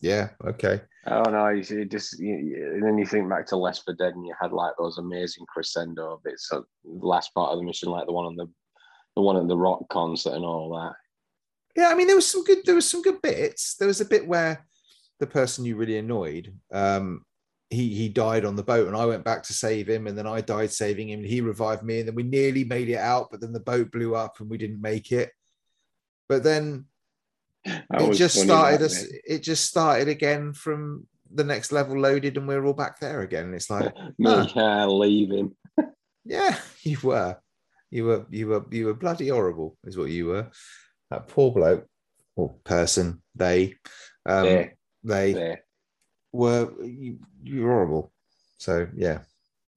[0.00, 0.82] yeah, okay.
[1.06, 2.34] Oh no, you see, just you,
[2.74, 5.44] and then you think back to Left 4 Dead, and you had like those amazing
[5.46, 6.48] crescendo bits.
[6.48, 8.46] So the last part of the mission, like the one on the
[9.16, 10.94] the one at the rock concert and all that.
[11.76, 12.58] Yeah, I mean, there was some good.
[12.64, 13.76] There was some good bits.
[13.76, 14.66] There was a bit where
[15.20, 17.24] the person you really annoyed, um,
[17.70, 20.26] he he died on the boat, and I went back to save him, and then
[20.26, 23.28] I died saving him, and he revived me, and then we nearly made it out,
[23.30, 25.30] but then the boat blew up, and we didn't make it.
[26.28, 26.86] But then
[27.64, 29.04] That it just started us.
[29.26, 33.46] It just started again from the next level loaded, and we're all back there again.
[33.46, 33.92] And it's like.
[34.18, 35.56] Me, uh, leave him.
[36.24, 37.38] yeah, you were,
[37.90, 40.50] you were, you were, you were bloody horrible, is what you were.
[41.10, 41.86] That poor bloke
[42.36, 43.74] or person, they,
[44.26, 44.74] um, There,
[45.04, 45.64] they there.
[46.32, 48.12] were you, you're horrible.
[48.58, 49.20] So yeah.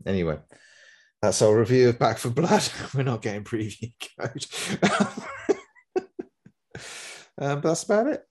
[0.05, 0.39] Anyway,
[1.21, 2.69] that's our review of Back 4 Blood.
[2.93, 4.45] We're not getting preview code.
[7.39, 8.23] um, but that's about it.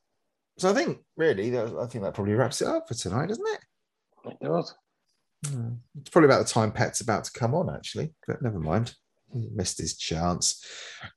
[0.58, 3.46] So I think really, that, I think that probably wraps it up for tonight, doesn't
[3.46, 4.32] it?
[4.32, 4.74] It does.
[5.46, 5.74] Hmm.
[6.00, 8.14] It's probably about the time Pet's about to come on, actually.
[8.26, 8.94] But never mind.
[9.32, 10.64] He missed his chance.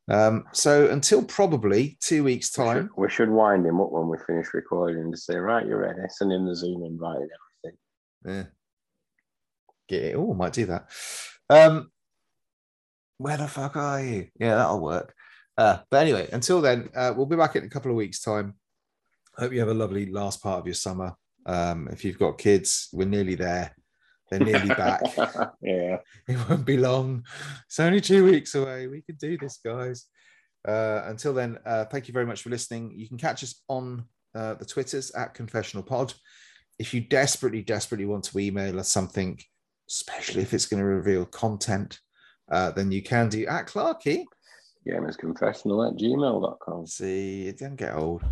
[0.09, 2.89] Um, so until probably two weeks' We should, time.
[2.97, 6.01] we should wind him up when we finish recording and say, right, you're ready.
[6.09, 7.29] Send him the Zoom invite and
[7.63, 7.79] everything.
[8.25, 8.43] Yeah.
[9.87, 10.15] Get it.
[10.15, 10.89] Oh, might do that.
[11.49, 11.91] Um,
[13.17, 14.27] where the fuck are you?
[14.39, 15.13] Yeah, that'll work.
[15.57, 18.55] Uh, but anyway, until then, uh, we'll be back in a couple of weeks' time.
[19.37, 21.13] Hope you have a lovely last part of your summer.
[21.45, 23.75] Um, if you've got kids, we're nearly there.
[24.29, 25.01] They're nearly back.
[25.61, 25.97] yeah.
[26.27, 27.23] It won't be long.
[27.65, 28.87] It's only two weeks away.
[28.87, 30.05] We can do this, guys.
[30.67, 32.93] Uh, until then, uh, thank you very much for listening.
[32.95, 34.05] You can catch us on
[34.35, 36.13] uh, the Twitters at Confessional Pod.
[36.77, 39.39] If you desperately, desperately want to email us something,
[39.89, 41.99] especially if it's going to reveal content,
[42.51, 44.25] uh, then you can do at Clarky.
[44.87, 46.87] Gamersconfessional at gmail.com.
[46.87, 48.23] See, it didn't get old.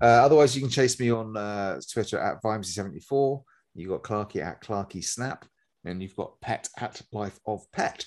[0.00, 3.42] Uh, otherwise, you can chase me on uh, Twitter at Vimesy74.
[3.74, 5.44] You've got Clarky at Clarky Snap,
[5.84, 8.06] and you've got Pet at Life of Pet.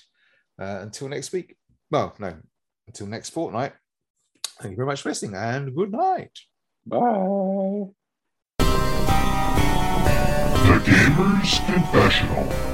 [0.60, 1.56] Uh, until next week.
[1.90, 2.36] Well, no,
[2.86, 3.72] until next fortnight.
[4.60, 6.36] Thank you very much for listening, and good night.
[6.84, 7.86] Bye.
[10.68, 12.44] The Gamer's Confessional.
[12.44, 12.67] Right.